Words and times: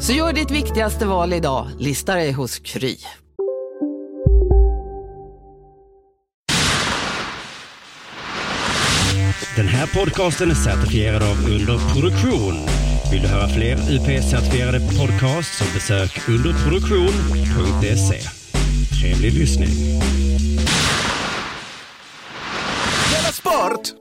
Så 0.00 0.12
gör 0.12 0.32
ditt 0.32 0.50
viktigaste 0.50 1.06
val 1.06 1.32
idag, 1.32 1.68
lista 1.78 2.14
dig 2.14 2.32
hos 2.32 2.58
Kry. 2.58 2.96
Den 9.56 9.68
här 9.68 9.86
podcasten 9.86 10.50
är 10.50 10.54
certifierad 10.54 11.22
av 11.22 11.36
Underproduktion. 11.50 12.54
Vill 13.10 13.22
du 13.22 13.28
höra 13.28 13.48
fler 13.48 13.76
UP-certifierade 13.76 14.78
podcasts 14.98 15.58
så 15.58 15.64
besök 15.74 16.28
underproduktion.se. 16.28 18.20
Trevlig 19.00 19.32
lyssning. 19.32 19.70
Sport! 23.32 23.92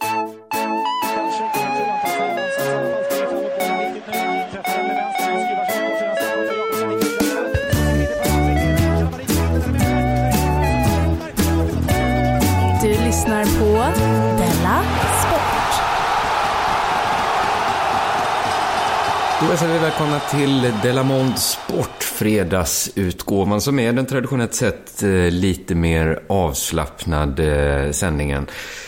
Då 19.49 19.57
säger 19.57 19.73
vi 19.73 19.79
välkomna 19.79 20.19
till 20.19 20.73
Delamond 20.83 21.39
Sport, 21.39 22.03
fredagsutgåvan 22.03 23.61
som 23.61 23.79
är 23.79 23.93
den 23.93 24.05
traditionellt 24.05 24.53
sett 24.53 25.03
eh, 25.03 25.09
lite 25.11 25.75
mer 25.75 26.19
avslappnade 26.27 27.83
eh, 27.85 27.91
sändningen. 27.91 28.47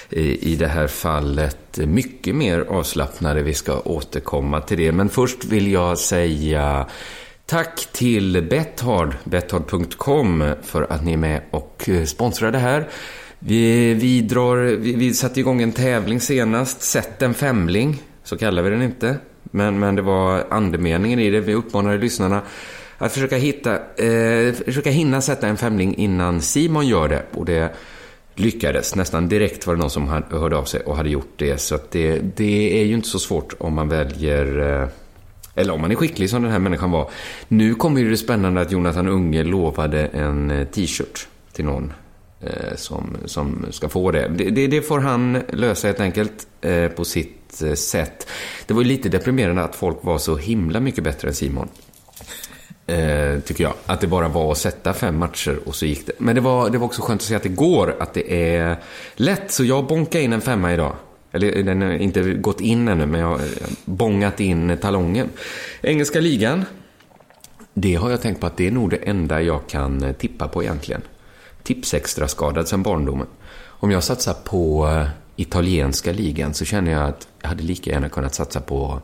Eh, 0.09 0.23
I 0.23 0.55
det 0.59 0.67
här 0.67 0.87
fallet 0.87 1.77
mycket 1.77 2.35
mer 2.35 2.59
avslappnade, 2.59 3.41
vi 3.41 3.53
ska 3.53 3.79
återkomma 3.79 4.61
till 4.61 4.77
det. 4.77 4.91
Men 4.91 5.09
först 5.09 5.45
vill 5.45 5.71
jag 5.71 5.97
säga 5.97 6.85
tack 7.45 7.87
till 7.91 8.47
Bethard, 8.49 9.15
bethard.com 9.23 10.53
för 10.63 10.87
att 10.89 11.03
ni 11.03 11.13
är 11.13 11.17
med 11.17 11.41
och 11.51 11.89
sponsrar 12.05 12.51
det 12.51 12.59
här. 12.59 12.87
Vi, 13.39 13.93
vi, 13.93 14.21
drar, 14.21 14.57
vi, 14.57 14.95
vi 14.95 15.13
satte 15.13 15.39
igång 15.39 15.61
en 15.61 15.71
tävling 15.71 16.19
senast, 16.19 16.81
Sätt 16.81 17.21
en 17.21 17.33
femling, 17.33 18.03
så 18.23 18.37
kallar 18.37 18.61
vi 18.61 18.69
den 18.69 18.81
inte. 18.81 19.17
Men, 19.51 19.79
men 19.79 19.95
det 19.95 20.01
var 20.01 20.43
andemeningen 20.49 21.19
i 21.19 21.29
det. 21.29 21.39
Vi 21.39 21.53
uppmanade 21.53 21.97
lyssnarna 21.97 22.41
att 22.97 23.13
försöka, 23.13 23.37
hitta, 23.37 23.75
eh, 23.75 24.53
försöka 24.53 24.89
hinna 24.89 25.21
sätta 25.21 25.47
en 25.47 25.57
femling 25.57 25.95
innan 25.95 26.41
Simon 26.41 26.87
gör 26.87 27.07
det. 27.07 27.23
Och 27.33 27.45
det 27.45 27.75
lyckades. 28.35 28.95
Nästan 28.95 29.29
direkt 29.29 29.67
var 29.67 29.75
det 29.75 29.79
någon 29.81 29.89
som 29.89 30.07
hörde 30.31 30.57
av 30.57 30.63
sig 30.63 30.81
och 30.81 30.95
hade 30.95 31.09
gjort 31.09 31.33
det. 31.35 31.57
Så 31.57 31.75
att 31.75 31.91
det, 31.91 32.19
det 32.35 32.81
är 32.81 32.85
ju 32.85 32.93
inte 32.93 33.07
så 33.07 33.19
svårt 33.19 33.53
om 33.57 33.73
man 33.73 33.89
väljer... 33.89 34.81
Eh, 34.81 34.87
eller 35.55 35.73
om 35.73 35.81
man 35.81 35.91
är 35.91 35.95
skicklig 35.95 36.29
som 36.29 36.43
den 36.43 36.51
här 36.51 36.59
människan 36.59 36.91
var. 36.91 37.09
Nu 37.47 37.75
kommer 37.75 38.01
ju 38.01 38.09
det 38.09 38.17
spännande 38.17 38.61
att 38.61 38.71
Jonathan 38.71 39.07
Unge 39.07 39.43
lovade 39.43 40.05
en 40.05 40.51
eh, 40.51 40.67
t-shirt 40.67 41.27
till 41.51 41.65
någon 41.65 41.93
eh, 42.41 42.75
som, 42.75 43.17
som 43.25 43.65
ska 43.69 43.89
få 43.89 44.11
det. 44.11 44.31
Det, 44.35 44.49
det. 44.49 44.67
det 44.67 44.81
får 44.81 44.99
han 44.99 45.41
lösa 45.53 45.87
helt 45.87 45.99
enkelt 45.99 46.47
eh, 46.61 46.87
på 46.87 47.05
sitt 47.05 47.38
Eh, 47.61 47.73
sätt. 47.73 48.27
Det 48.67 48.73
var 48.73 48.81
ju 48.81 48.87
lite 48.87 49.09
deprimerande 49.09 49.63
att 49.63 49.75
folk 49.75 49.97
var 50.01 50.17
så 50.17 50.37
himla 50.37 50.79
mycket 50.79 51.03
bättre 51.03 51.27
än 51.27 51.33
Simon. 51.33 51.67
Eh, 52.87 53.39
tycker 53.39 53.63
jag. 53.63 53.73
Att 53.85 54.01
det 54.01 54.07
bara 54.07 54.27
var 54.27 54.51
att 54.51 54.57
sätta 54.57 54.93
fem 54.93 55.17
matcher 55.17 55.59
och 55.65 55.75
så 55.75 55.85
gick 55.85 56.05
det. 56.07 56.13
Men 56.17 56.35
det 56.35 56.41
var, 56.41 56.69
det 56.69 56.77
var 56.77 56.85
också 56.85 57.01
skönt 57.01 57.21
att 57.21 57.27
se 57.27 57.35
att 57.35 57.43
det 57.43 57.49
går, 57.49 57.95
att 57.99 58.13
det 58.13 58.53
är 58.53 58.77
lätt. 59.15 59.51
Så 59.51 59.63
jag 59.63 59.87
bonkade 59.87 60.23
in 60.23 60.33
en 60.33 60.41
femma 60.41 60.73
idag. 60.73 60.95
Eller 61.31 61.63
den 61.63 61.81
har 61.81 61.91
inte 61.91 62.33
gått 62.33 62.61
in 62.61 62.87
ännu, 62.87 63.05
men 63.05 63.21
jag 63.21 63.27
har 63.27 63.41
bongat 63.85 64.39
in 64.39 64.77
talongen. 64.81 65.29
Engelska 65.81 66.19
ligan. 66.19 66.65
Det 67.73 67.95
har 67.95 68.09
jag 68.09 68.21
tänkt 68.21 68.41
på 68.41 68.47
att 68.47 68.57
det 68.57 68.67
är 68.67 68.71
nog 68.71 68.89
det 68.89 68.97
enda 68.97 69.41
jag 69.41 69.67
kan 69.67 70.13
tippa 70.13 70.47
på 70.47 70.63
egentligen. 70.63 71.01
Tipsextra 71.63 72.27
skadad 72.27 72.67
sedan 72.67 72.83
barndomen. 72.83 73.27
Om 73.61 73.91
jag 73.91 74.03
satsar 74.03 74.33
på 74.33 74.87
eh, 74.87 75.07
italienska 75.41 76.11
ligan 76.11 76.53
så 76.53 76.65
känner 76.65 76.91
jag 76.91 77.03
att 77.03 77.27
jag 77.41 77.49
hade 77.49 77.63
lika 77.63 77.91
gärna 77.91 78.09
kunnat 78.09 78.35
satsa 78.35 78.61
på 78.61 79.01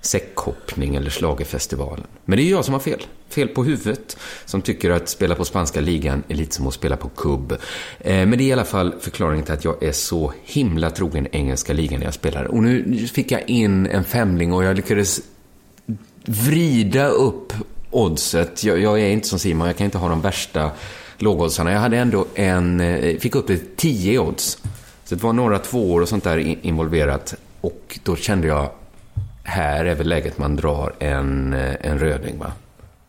säckhoppning 0.00 0.94
eller 0.94 1.10
slagerfestivalen. 1.10 2.06
Men 2.24 2.36
det 2.36 2.42
är 2.42 2.50
jag 2.50 2.64
som 2.64 2.74
har 2.74 2.80
fel. 2.80 3.02
Fel 3.28 3.48
på 3.48 3.64
huvudet. 3.64 4.16
Som 4.44 4.62
tycker 4.62 4.90
att 4.90 5.08
spela 5.08 5.34
på 5.34 5.44
spanska 5.44 5.80
ligan 5.80 6.22
är 6.28 6.34
lite 6.34 6.54
som 6.54 6.66
att 6.66 6.74
spela 6.74 6.96
på 6.96 7.08
kubb. 7.08 7.52
Eh, 8.00 8.26
men 8.26 8.30
det 8.30 8.44
är 8.44 8.46
i 8.46 8.52
alla 8.52 8.64
fall 8.64 8.94
förklaringen 9.00 9.44
till 9.44 9.54
att 9.54 9.64
jag 9.64 9.82
är 9.82 9.92
så 9.92 10.32
himla 10.44 10.90
trogen 10.90 11.28
engelska 11.32 11.72
ligan 11.72 11.98
när 11.98 12.06
jag 12.06 12.14
spelar. 12.14 12.44
Och 12.44 12.62
nu 12.62 13.06
fick 13.12 13.32
jag 13.32 13.48
in 13.50 13.86
en 13.86 14.04
femling 14.04 14.52
och 14.52 14.64
jag 14.64 14.76
lyckades 14.76 15.20
vrida 16.24 17.08
upp 17.08 17.52
oddset. 17.90 18.64
Jag, 18.64 18.80
jag 18.80 19.00
är 19.00 19.10
inte 19.10 19.28
som 19.28 19.38
Simon, 19.38 19.66
jag 19.66 19.76
kan 19.76 19.84
inte 19.84 19.98
ha 19.98 20.08
de 20.08 20.20
värsta 20.20 20.70
lågoddsarna. 21.18 21.72
Jag 21.72 21.80
hade 21.80 21.98
ändå 21.98 22.26
en, 22.34 22.80
eh, 22.80 23.18
fick 23.18 23.34
upp 23.34 23.46
det 23.46 23.76
10 23.76 24.18
odds. 24.18 24.58
Så 25.12 25.16
det 25.16 25.24
var 25.24 25.32
några 25.32 25.58
tvåor 25.58 26.02
och 26.02 26.08
sånt 26.08 26.24
där 26.24 26.38
involverat. 26.66 27.34
Och 27.60 27.98
då 28.02 28.16
kände 28.16 28.46
jag, 28.46 28.70
här 29.44 29.84
är 29.84 29.94
väl 29.94 30.08
läget 30.08 30.38
man 30.38 30.56
drar 30.56 30.92
en, 30.98 31.54
eh, 31.54 31.74
en 31.80 31.98
röding 31.98 32.38
va? 32.38 32.52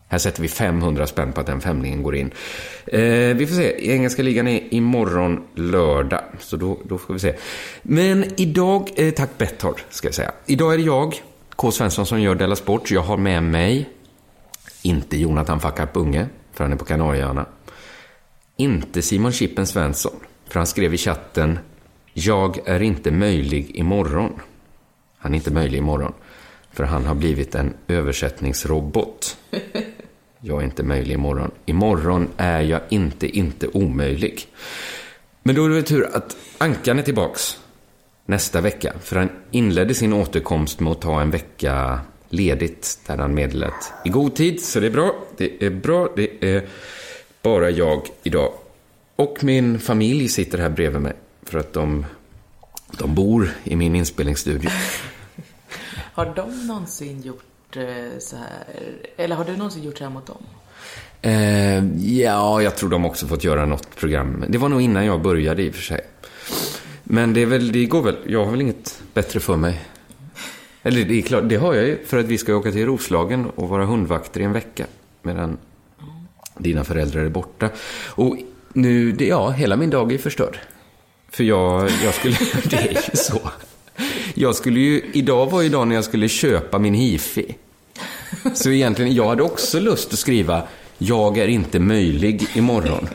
Här 0.08 0.18
sätter 0.18 0.42
vi 0.42 0.48
500 0.48 1.06
spänn 1.06 1.32
på 1.32 1.40
att 1.40 1.46
den 1.46 1.60
femlingen 1.60 2.02
går 2.02 2.16
in. 2.16 2.30
Eh, 2.86 3.00
vi 3.36 3.46
får 3.46 3.54
se, 3.54 3.92
engelska 3.92 4.22
ligan 4.22 4.48
är 4.48 4.74
imorgon 4.74 5.44
lördag. 5.54 6.20
Så 6.38 6.56
då, 6.56 6.78
då 6.84 6.98
får 6.98 7.14
vi 7.14 7.20
se. 7.20 7.34
Men 7.82 8.24
idag, 8.36 8.90
eh, 8.96 9.14
tack 9.14 9.30
Betthard 9.38 9.80
ska 9.90 10.08
jag 10.08 10.14
säga. 10.14 10.32
Idag 10.46 10.74
är 10.74 10.78
det 10.78 10.84
jag, 10.84 11.22
K. 11.56 11.70
Svensson, 11.70 12.06
som 12.06 12.20
gör 12.20 12.34
Della 12.34 12.56
Sport. 12.56 12.90
Jag 12.90 13.02
har 13.02 13.16
med 13.16 13.42
mig, 13.42 13.88
inte 14.82 15.16
Jonathan 15.16 15.60
Fackarp 15.60 15.96
Unge, 15.96 16.26
för 16.52 16.64
han 16.64 16.72
är 16.72 16.76
på 16.76 16.84
Kanarieöarna. 16.84 17.46
Inte 18.56 19.02
Simon 19.02 19.32
Chippen 19.32 19.66
Svensson, 19.66 20.16
för 20.48 20.60
han 20.60 20.66
skrev 20.66 20.94
i 20.94 20.98
chatten 20.98 21.58
jag 22.16 22.68
är 22.68 22.82
inte 22.82 23.10
möjlig 23.10 23.76
imorgon. 23.76 24.32
Han 25.18 25.32
är 25.32 25.36
inte 25.36 25.50
möjlig 25.50 25.78
imorgon, 25.78 26.12
för 26.72 26.84
han 26.84 27.04
har 27.04 27.14
blivit 27.14 27.54
en 27.54 27.74
översättningsrobot. 27.88 29.36
Jag 30.40 30.60
är 30.60 30.64
inte 30.64 30.82
möjlig 30.82 31.14
imorgon. 31.14 31.50
Imorgon 31.66 32.28
är 32.36 32.60
jag 32.60 32.80
inte, 32.88 33.38
inte 33.38 33.68
omöjlig. 33.68 34.46
Men 35.42 35.54
då 35.54 35.64
är 35.64 35.68
det 35.68 35.74
väl 35.74 35.84
tur 35.84 36.16
att 36.16 36.36
Ankan 36.58 36.98
är 36.98 37.02
tillbaks 37.02 37.58
nästa 38.26 38.60
vecka. 38.60 38.92
För 39.00 39.16
han 39.16 39.28
inledde 39.50 39.94
sin 39.94 40.12
återkomst 40.12 40.80
med 40.80 40.92
att 40.92 41.00
ta 41.00 41.20
en 41.20 41.30
vecka 41.30 42.00
ledigt. 42.28 43.00
Där 43.06 43.18
han 43.18 43.34
meddelat 43.34 43.92
i 44.04 44.08
god 44.08 44.34
tid. 44.34 44.60
Så 44.60 44.80
det 44.80 44.86
är 44.86 44.90
bra. 44.90 45.14
Det 45.36 45.66
är 45.66 45.70
bra. 45.70 46.08
Det 46.16 46.44
är 46.44 46.68
bara 47.42 47.70
jag 47.70 48.02
idag. 48.22 48.52
Och 49.16 49.44
min 49.44 49.78
familj 49.78 50.28
sitter 50.28 50.58
här 50.58 50.70
bredvid 50.70 51.00
mig. 51.00 51.14
För 51.54 51.60
att 51.60 51.72
de, 51.72 52.06
de 52.98 53.14
bor 53.14 53.50
i 53.64 53.76
min 53.76 53.96
inspelningsstudio. 53.96 54.70
Har 56.14 56.32
de 56.36 56.66
någonsin 56.66 57.22
gjort 57.22 57.76
eh, 57.76 57.84
så 58.18 58.36
här, 58.36 58.64
eller 59.16 59.36
har 59.36 59.44
du 59.44 59.56
någonsin 59.56 59.82
gjort 59.82 59.98
så 59.98 60.04
här 60.04 60.10
mot 60.10 60.26
dem? 60.26 60.42
Eh, 61.22 61.84
ja, 62.20 62.62
jag 62.62 62.76
tror 62.76 62.90
de 62.90 63.04
också 63.04 63.26
fått 63.26 63.44
göra 63.44 63.66
något 63.66 63.96
program. 63.96 64.44
Det 64.48 64.58
var 64.58 64.68
nog 64.68 64.82
innan 64.82 65.06
jag 65.06 65.22
började 65.22 65.62
i 65.62 65.70
och 65.70 65.74
för 65.74 65.82
sig. 65.82 66.00
Men 67.04 67.34
det, 67.34 67.42
är 67.42 67.46
väl, 67.46 67.72
det 67.72 67.86
går 67.86 68.02
väl. 68.02 68.16
Jag 68.26 68.44
har 68.44 68.50
väl 68.50 68.60
inget 68.60 69.02
bättre 69.12 69.40
för 69.40 69.56
mig. 69.56 69.80
Eller 70.82 71.04
det 71.04 71.14
är 71.14 71.22
klart, 71.22 71.48
det 71.48 71.56
har 71.56 71.74
jag 71.74 71.86
ju. 71.86 72.04
För 72.06 72.18
att 72.18 72.26
vi 72.26 72.38
ska 72.38 72.54
åka 72.54 72.72
till 72.72 72.86
Roslagen 72.86 73.46
och 73.46 73.68
vara 73.68 73.84
hundvakter 73.84 74.40
i 74.40 74.44
en 74.44 74.52
vecka. 74.52 74.86
Medan 75.22 75.56
dina 76.58 76.84
föräldrar 76.84 77.24
är 77.24 77.28
borta. 77.28 77.70
Och 78.06 78.38
nu, 78.72 79.12
det, 79.12 79.26
ja, 79.26 79.50
hela 79.50 79.76
min 79.76 79.90
dag 79.90 80.12
är 80.12 80.18
förstörd. 80.18 80.58
För 81.34 81.44
jag, 81.44 81.90
jag 82.04 82.14
skulle, 82.14 82.36
det 82.64 82.76
är 82.76 82.92
ju 82.92 83.16
så. 83.16 83.50
Jag 84.34 84.54
skulle 84.54 84.80
ju, 84.80 85.10
idag 85.12 85.50
var 85.50 85.62
ju 85.62 85.68
dagen 85.68 85.88
när 85.88 85.94
jag 85.94 86.04
skulle 86.04 86.28
köpa 86.28 86.78
min 86.78 86.94
hifi. 86.94 87.54
Så 88.54 88.70
egentligen, 88.70 89.14
jag 89.14 89.28
hade 89.28 89.42
också 89.42 89.80
lust 89.80 90.12
att 90.12 90.18
skriva 90.18 90.62
jag 90.98 91.38
är 91.38 91.48
inte 91.48 91.78
möjlig 91.78 92.46
imorgon. 92.54 93.08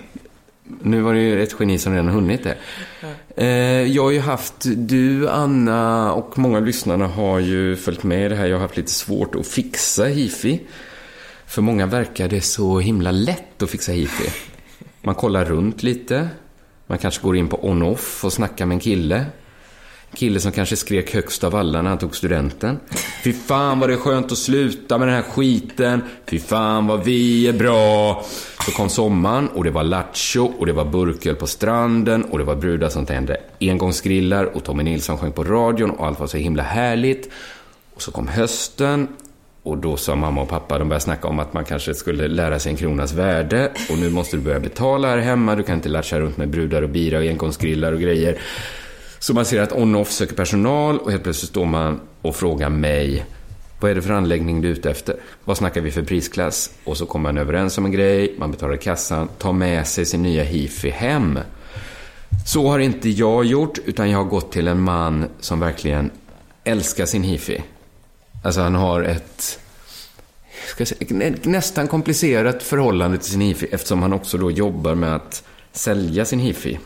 Nu 0.81 1.01
var 1.01 1.13
det 1.13 1.19
ju 1.19 1.43
ett 1.43 1.55
geni 1.59 1.77
som 1.77 1.93
redan 1.93 2.07
hunnit 2.07 2.43
det. 2.43 2.57
Eh, 3.35 3.91
jag 3.91 4.03
har 4.03 4.11
ju 4.11 4.19
haft, 4.19 4.65
du, 4.65 5.29
Anna 5.29 6.13
och 6.13 6.37
många 6.37 6.57
av 6.57 6.65
lyssnarna 6.65 7.07
har 7.07 7.39
ju 7.39 7.75
följt 7.75 8.03
med 8.03 8.25
i 8.25 8.29
det 8.29 8.35
här. 8.35 8.47
Jag 8.47 8.55
har 8.55 8.61
haft 8.61 8.77
lite 8.77 8.91
svårt 8.91 9.35
att 9.35 9.47
fixa 9.47 10.05
hifi. 10.05 10.61
För 11.45 11.61
många 11.61 11.85
verkar 11.85 12.27
det 12.27 12.41
så 12.41 12.79
himla 12.79 13.11
lätt 13.11 13.63
att 13.63 13.69
fixa 13.69 13.91
hifi. 13.91 14.29
Man 15.01 15.15
kollar 15.15 15.45
runt 15.45 15.83
lite. 15.83 16.29
Man 16.89 16.97
kanske 16.97 17.21
går 17.21 17.37
in 17.37 17.47
på 17.47 17.69
on-off 17.69 18.23
och 18.25 18.33
snackar 18.33 18.65
med 18.65 18.75
en 18.75 18.79
kille. 18.79 19.25
Kille 20.13 20.39
som 20.39 20.51
kanske 20.51 20.75
skrek 20.75 21.13
högst 21.13 21.43
av 21.43 21.55
alla 21.55 21.81
när 21.81 21.89
han 21.89 21.97
tog 21.97 22.15
studenten. 22.15 22.79
Fy 23.23 23.33
fan 23.33 23.79
vad 23.79 23.89
det 23.89 23.93
är 23.93 23.97
skönt 23.97 24.31
att 24.31 24.37
sluta 24.37 24.97
med 24.97 25.07
den 25.07 25.15
här 25.15 25.23
skiten. 25.23 26.01
Fy 26.25 26.39
fan 26.39 26.87
vad 26.87 27.03
vi 27.03 27.47
är 27.47 27.53
bra. 27.53 28.23
Så 28.65 28.71
kom 28.71 28.89
sommaren 28.89 29.47
och 29.47 29.63
det 29.63 29.71
var 29.71 29.83
lattjo 29.83 30.45
och 30.45 30.65
det 30.65 30.73
var 30.73 30.85
burköl 30.85 31.35
på 31.35 31.47
stranden 31.47 32.23
och 32.23 32.37
det 32.37 32.43
var 32.43 32.55
brudar 32.55 32.89
som 32.89 33.05
tände 33.05 33.37
engångsgrillar 33.59 34.45
och 34.45 34.63
Tommy 34.63 34.83
Nilsson 34.83 35.17
sjöng 35.17 35.31
på 35.31 35.43
radion 35.43 35.91
och 35.91 36.07
allt 36.07 36.19
var 36.19 36.27
så 36.27 36.37
himla 36.37 36.63
härligt. 36.63 37.29
Och 37.93 38.01
så 38.01 38.11
kom 38.11 38.27
hösten 38.27 39.07
och 39.63 39.77
då 39.77 39.97
sa 39.97 40.15
mamma 40.15 40.41
och 40.41 40.49
pappa, 40.49 40.79
de 40.79 40.89
började 40.89 41.03
snacka 41.03 41.27
om 41.27 41.39
att 41.39 41.53
man 41.53 41.65
kanske 41.65 41.93
skulle 41.93 42.27
lära 42.27 42.59
sig 42.59 42.71
en 42.71 42.77
kronas 42.77 43.13
värde 43.13 43.71
och 43.91 43.97
nu 43.97 44.09
måste 44.09 44.37
du 44.37 44.43
börja 44.43 44.59
betala 44.59 45.07
här 45.07 45.17
hemma. 45.17 45.55
Du 45.55 45.63
kan 45.63 45.75
inte 45.75 45.89
latcha 45.89 46.19
runt 46.19 46.37
med 46.37 46.49
brudar 46.49 46.81
och 46.81 46.89
bira 46.89 47.17
och 47.17 47.23
enkonstgrillar 47.23 47.91
och 47.91 47.99
grejer. 47.99 48.37
Så 49.19 49.33
man 49.33 49.45
ser 49.45 49.61
att 49.61 49.71
on-off 49.71 50.11
söker 50.11 50.35
personal 50.35 50.99
och 50.99 51.11
helt 51.11 51.23
plötsligt 51.23 51.49
står 51.49 51.65
man 51.65 51.99
och 52.21 52.35
frågar 52.35 52.69
mig 52.69 53.25
vad 53.79 53.91
är 53.91 53.95
det 53.95 54.01
för 54.01 54.13
anläggning 54.13 54.61
du 54.61 54.67
är 54.67 54.71
ute 54.71 54.89
efter? 54.89 55.15
Vad 55.43 55.57
snackar 55.57 55.81
vi 55.81 55.91
för 55.91 56.03
prisklass? 56.03 56.71
Och 56.83 56.97
så 56.97 57.05
kommer 57.05 57.29
man 57.29 57.37
överens 57.37 57.77
om 57.77 57.85
en 57.85 57.91
grej, 57.91 58.35
man 58.37 58.51
betalar 58.51 58.75
kassan, 58.75 59.27
tar 59.37 59.53
med 59.53 59.87
sig 59.87 60.05
sin 60.05 60.23
nya 60.23 60.43
hifi 60.43 60.89
hem. 60.89 61.39
Så 62.45 62.67
har 62.67 62.79
inte 62.79 63.09
jag 63.09 63.45
gjort, 63.45 63.77
utan 63.85 64.09
jag 64.09 64.17
har 64.17 64.25
gått 64.25 64.51
till 64.51 64.67
en 64.67 64.81
man 64.81 65.25
som 65.39 65.59
verkligen 65.59 66.11
älskar 66.63 67.05
sin 67.05 67.23
hifi. 67.23 67.63
Alltså 68.43 68.61
han 68.61 68.75
har 68.75 69.01
ett 69.01 69.59
ska 70.69 70.81
jag 70.81 70.87
säga, 70.87 71.35
nästan 71.43 71.87
komplicerat 71.87 72.63
förhållande 72.63 73.17
till 73.17 73.31
sin 73.31 73.41
hifi 73.41 73.67
eftersom 73.71 74.01
han 74.01 74.13
också 74.13 74.37
då 74.37 74.51
jobbar 74.51 74.95
med 74.95 75.15
att 75.15 75.43
sälja 75.71 76.25
sin 76.25 76.39
hifi. 76.39 76.79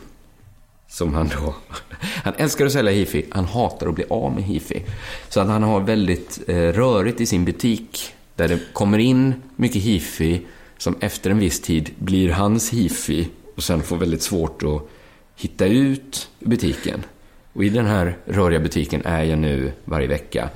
Som 0.88 1.14
han 1.14 1.30
då... 1.40 1.54
Han 2.00 2.34
älskar 2.36 2.66
att 2.66 2.72
sälja 2.72 2.92
hifi, 2.92 3.26
han 3.30 3.44
hatar 3.44 3.86
att 3.86 3.94
bli 3.94 4.04
av 4.10 4.32
med 4.32 4.42
hifi. 4.42 4.82
Så 5.28 5.40
att 5.40 5.48
han 5.48 5.62
har 5.62 5.80
väldigt 5.80 6.40
eh, 6.46 6.54
rörigt 6.54 7.20
i 7.20 7.26
sin 7.26 7.44
butik 7.44 8.14
där 8.34 8.48
det 8.48 8.58
kommer 8.72 8.98
in 8.98 9.34
mycket 9.56 9.82
hifi 9.82 10.40
som 10.78 10.96
efter 11.00 11.30
en 11.30 11.38
viss 11.38 11.60
tid 11.60 11.90
blir 11.98 12.30
hans 12.30 12.70
hifi 12.70 13.28
och 13.56 13.62
sen 13.62 13.82
får 13.82 13.96
väldigt 13.96 14.22
svårt 14.22 14.62
att 14.62 14.88
hitta 15.36 15.66
ut 15.66 16.28
butiken. 16.38 17.04
Och 17.52 17.64
i 17.64 17.68
den 17.68 17.86
här 17.86 18.16
röriga 18.24 18.60
butiken 18.60 19.02
är 19.04 19.22
jag 19.22 19.38
nu 19.38 19.72
varje 19.84 20.06
vecka. 20.06 20.48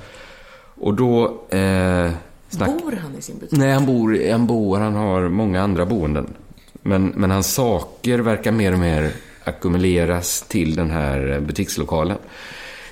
Och 0.79 0.93
då... 0.93 1.25
Eh, 1.49 2.11
snack... 2.49 2.69
Bor 2.83 2.91
han 3.01 3.15
i 3.17 3.21
sin 3.21 3.39
butik? 3.39 3.59
Nej, 3.59 3.73
han 3.73 3.85
bor, 3.85 4.31
han 4.31 4.47
bor, 4.47 4.79
han 4.79 4.95
har 4.95 5.29
många 5.29 5.61
andra 5.61 5.85
boenden. 5.85 6.33
Men, 6.81 7.07
men 7.07 7.31
hans 7.31 7.53
saker 7.53 8.19
verkar 8.19 8.51
mer 8.51 8.73
och 8.73 8.79
mer 8.79 9.11
ackumuleras 9.43 10.41
till 10.41 10.75
den 10.75 10.91
här 10.91 11.39
butikslokalen. 11.39 12.17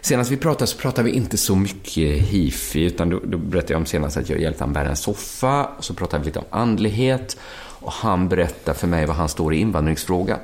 Senast 0.01 0.31
vi 0.31 0.38
pratade 0.38 0.68
så 0.68 0.78
pratade 0.78 1.10
vi 1.10 1.16
inte 1.16 1.38
så 1.38 1.56
mycket 1.56 2.22
hifi, 2.22 2.84
utan 2.84 3.10
då, 3.10 3.19
då 3.24 3.38
berättade 3.38 3.74
jag 3.74 3.80
om 3.80 3.86
senast 3.86 4.18
att 4.18 4.30
jag 4.30 4.42
hjälpte 4.42 4.63
honom 4.63 4.74
bära 4.74 4.90
en 4.90 4.95
soffa, 4.95 5.66
och 5.66 5.83
så 5.83 5.94
pratade 5.94 6.24
vi 6.24 6.25
lite 6.25 6.40
om 6.40 6.45
andlighet, 6.50 7.38
och 7.80 7.92
han 7.92 8.30
berättar 8.30 8.74
för 8.74 8.88
mig 8.88 9.06
vad 9.06 9.16
han 9.16 9.30
står 9.30 9.54
i 9.54 9.57
invandringsfrågan. 9.57 10.40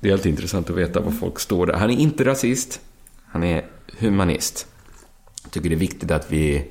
Det 0.00 0.08
är 0.08 0.12
alltid 0.12 0.30
intressant 0.30 0.70
att 0.70 0.76
veta 0.76 1.00
vad 1.00 1.18
folk 1.18 1.40
står 1.40 1.66
där. 1.66 1.74
Han 1.74 1.90
är 1.90 1.96
inte 1.96 2.24
rasist, 2.24 2.80
han 3.26 3.44
är 3.44 3.64
humanist. 3.98 4.66
Jag 5.42 5.52
tycker 5.52 5.68
det 5.68 5.74
är 5.74 5.78
viktigt 5.78 6.10
att 6.10 6.32
vi 6.32 6.64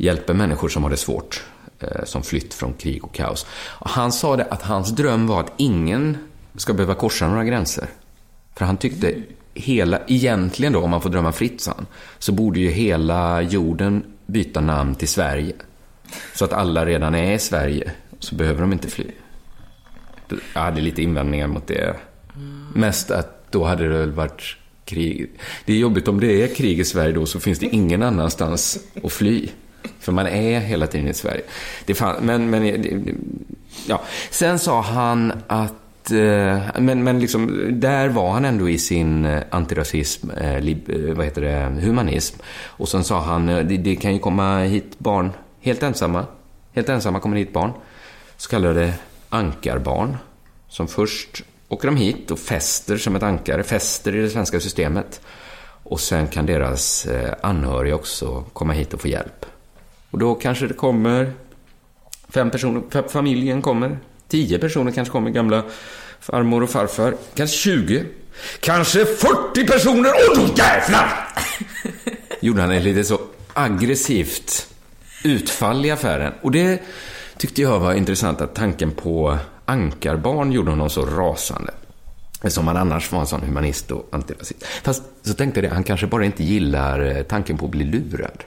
hjälper 0.00 0.34
människor 0.34 0.68
som 0.68 0.82
har 0.82 0.90
det 0.90 0.96
svårt, 0.96 1.44
eh, 1.80 2.04
som 2.04 2.22
flytt 2.22 2.54
från 2.54 2.72
krig 2.72 3.04
och 3.04 3.14
kaos. 3.14 3.46
Och 3.52 3.90
han 3.90 4.12
sa 4.12 4.36
det 4.36 4.44
att 4.44 4.62
hans 4.62 4.90
dröm 4.90 5.26
var 5.26 5.40
att 5.40 5.52
ingen 5.56 6.18
ska 6.56 6.72
behöva 6.72 6.94
korsa 6.94 7.28
några 7.28 7.44
gränser. 7.44 7.86
För 8.54 8.64
han 8.64 8.76
tyckte 8.76 9.14
hela, 9.54 10.00
egentligen 10.06 10.72
då, 10.72 10.80
om 10.80 10.90
man 10.90 11.02
får 11.02 11.10
drömma 11.10 11.32
fritt, 11.32 11.60
så, 11.60 11.70
han, 11.70 11.86
så 12.18 12.32
borde 12.32 12.60
ju 12.60 12.70
hela 12.70 13.42
jorden 13.42 14.04
byta 14.26 14.60
namn 14.60 14.94
till 14.94 15.08
Sverige. 15.08 15.52
Så 16.34 16.44
att 16.44 16.52
alla 16.52 16.86
redan 16.86 17.14
är 17.14 17.32
i 17.32 17.38
Sverige, 17.38 17.92
så 18.18 18.34
behöver 18.34 18.60
de 18.60 18.72
inte 18.72 18.88
fly. 18.88 19.06
Jag 20.54 20.60
hade 20.60 20.80
lite 20.80 21.02
invändningar 21.02 21.46
mot 21.46 21.66
det. 21.66 21.96
Mest 22.74 23.10
att 23.10 23.52
då 23.52 23.64
hade 23.64 23.88
det 23.88 23.98
väl 23.98 24.12
varit 24.12 24.56
krig. 24.84 25.30
Det 25.64 25.72
är 25.72 25.76
jobbigt 25.76 26.08
om 26.08 26.20
det 26.20 26.42
är 26.42 26.54
krig 26.54 26.80
i 26.80 26.84
Sverige 26.84 27.12
då, 27.12 27.26
så 27.26 27.40
finns 27.40 27.58
det 27.58 27.66
ingen 27.66 28.02
annanstans 28.02 28.78
att 29.04 29.12
fly. 29.12 29.48
För 30.00 30.12
man 30.12 30.26
är 30.26 30.60
hela 30.60 30.86
tiden 30.86 31.08
i 31.08 31.14
Sverige. 31.14 31.42
Det 31.84 31.94
fan, 31.94 32.16
men, 32.22 32.50
men, 32.50 32.64
ja. 33.86 34.02
Sen 34.30 34.58
sa 34.58 34.80
han 34.80 35.32
att 35.46 36.10
eh, 36.10 36.60
men, 36.78 37.04
men 37.04 37.20
liksom, 37.20 37.70
där 37.80 38.08
var 38.08 38.30
han 38.30 38.44
ändå 38.44 38.68
i 38.68 38.78
sin 38.78 39.24
eh, 39.24 39.42
antirasism, 39.50 40.30
eh, 40.30 40.60
lib, 40.60 40.90
eh, 40.90 41.14
vad 41.14 41.24
heter 41.24 41.42
det, 41.42 41.80
humanism. 41.86 42.36
Och 42.64 42.88
sen 42.88 43.04
sa 43.04 43.20
han, 43.20 43.46
det, 43.46 43.62
det, 43.62 43.96
kan 43.96 44.12
ju 44.12 44.18
komma 44.18 44.60
hit 44.60 44.98
barn 44.98 45.30
helt 45.60 45.82
ensamma. 45.82 46.26
Helt 46.72 46.88
ensamma 46.88 47.20
kommer 47.20 47.36
hit 47.36 47.52
barn. 47.52 47.72
Så 48.36 48.50
kallade 48.50 48.94
ankarbarn. 49.28 50.16
Som 50.68 50.88
först 50.88 51.42
åker 51.68 51.88
de 51.88 51.96
hit 51.96 52.30
och 52.30 52.38
fäster 52.38 52.96
som 52.96 53.16
ett 53.16 53.22
ankare, 53.22 53.62
fäster 53.62 54.16
i 54.16 54.20
det 54.20 54.30
svenska 54.30 54.60
systemet. 54.60 55.20
Och 55.82 56.00
sen 56.00 56.26
kan 56.26 56.46
deras 56.46 57.06
anhöriga 57.40 57.94
också 57.94 58.44
komma 58.52 58.72
hit 58.72 58.94
och 58.94 59.00
få 59.00 59.08
hjälp. 59.08 59.46
Och 60.10 60.18
då 60.18 60.34
kanske 60.34 60.66
det 60.66 60.74
kommer 60.74 61.32
fem 62.28 62.50
personer, 62.50 63.08
familjen 63.08 63.62
kommer, 63.62 63.98
tio 64.28 64.58
personer 64.58 64.92
kanske 64.92 65.12
kommer, 65.12 65.30
gamla 65.30 65.62
farmor 66.20 66.62
och 66.62 66.70
farfar, 66.70 67.14
kanske 67.34 67.56
20, 67.56 68.04
kanske 68.60 69.04
40 69.04 69.66
personer 69.66 70.10
och 70.30 70.36
då 70.36 70.54
jävlar! 70.56 71.28
Gjorde 72.40 72.60
han 72.60 72.70
ett 72.70 72.82
lite 72.82 73.04
så 73.04 73.20
aggressivt 73.52 74.66
utfall 75.24 75.86
i 75.86 75.90
affären. 75.90 76.32
Och 76.42 76.50
det 76.50 76.82
tyckte 77.36 77.62
jag 77.62 77.80
var 77.80 77.94
intressant 77.94 78.40
att 78.40 78.54
tanken 78.54 78.90
på 78.90 79.38
ankarbarn 79.64 80.52
gjorde 80.52 80.70
honom 80.70 80.90
så 80.90 81.06
rasande. 81.06 81.72
Som 82.48 82.66
han 82.66 82.76
annars 82.76 83.12
var 83.12 83.20
en 83.20 83.26
sån 83.26 83.42
humanist 83.42 83.90
och 83.90 84.08
antirasist. 84.12 84.64
Fast 84.82 85.02
så 85.22 85.34
tänkte 85.34 85.60
jag, 85.60 85.70
han 85.70 85.84
kanske 85.84 86.06
bara 86.06 86.24
inte 86.24 86.44
gillar 86.44 87.00
eh, 87.00 87.22
tanken 87.22 87.58
på 87.58 87.64
att 87.64 87.70
bli 87.70 87.84
lurad. 87.84 88.44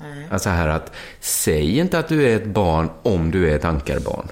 Mm. 0.00 0.24
Alltså 0.30 0.48
här 0.48 0.68
att, 0.68 0.92
säg 1.20 1.78
inte 1.78 1.98
att 1.98 2.08
du 2.08 2.28
är 2.28 2.36
ett 2.36 2.46
barn 2.46 2.90
om 3.02 3.30
du 3.30 3.50
är 3.50 3.56
ett 3.56 3.64
ankarbarn. 3.64 4.28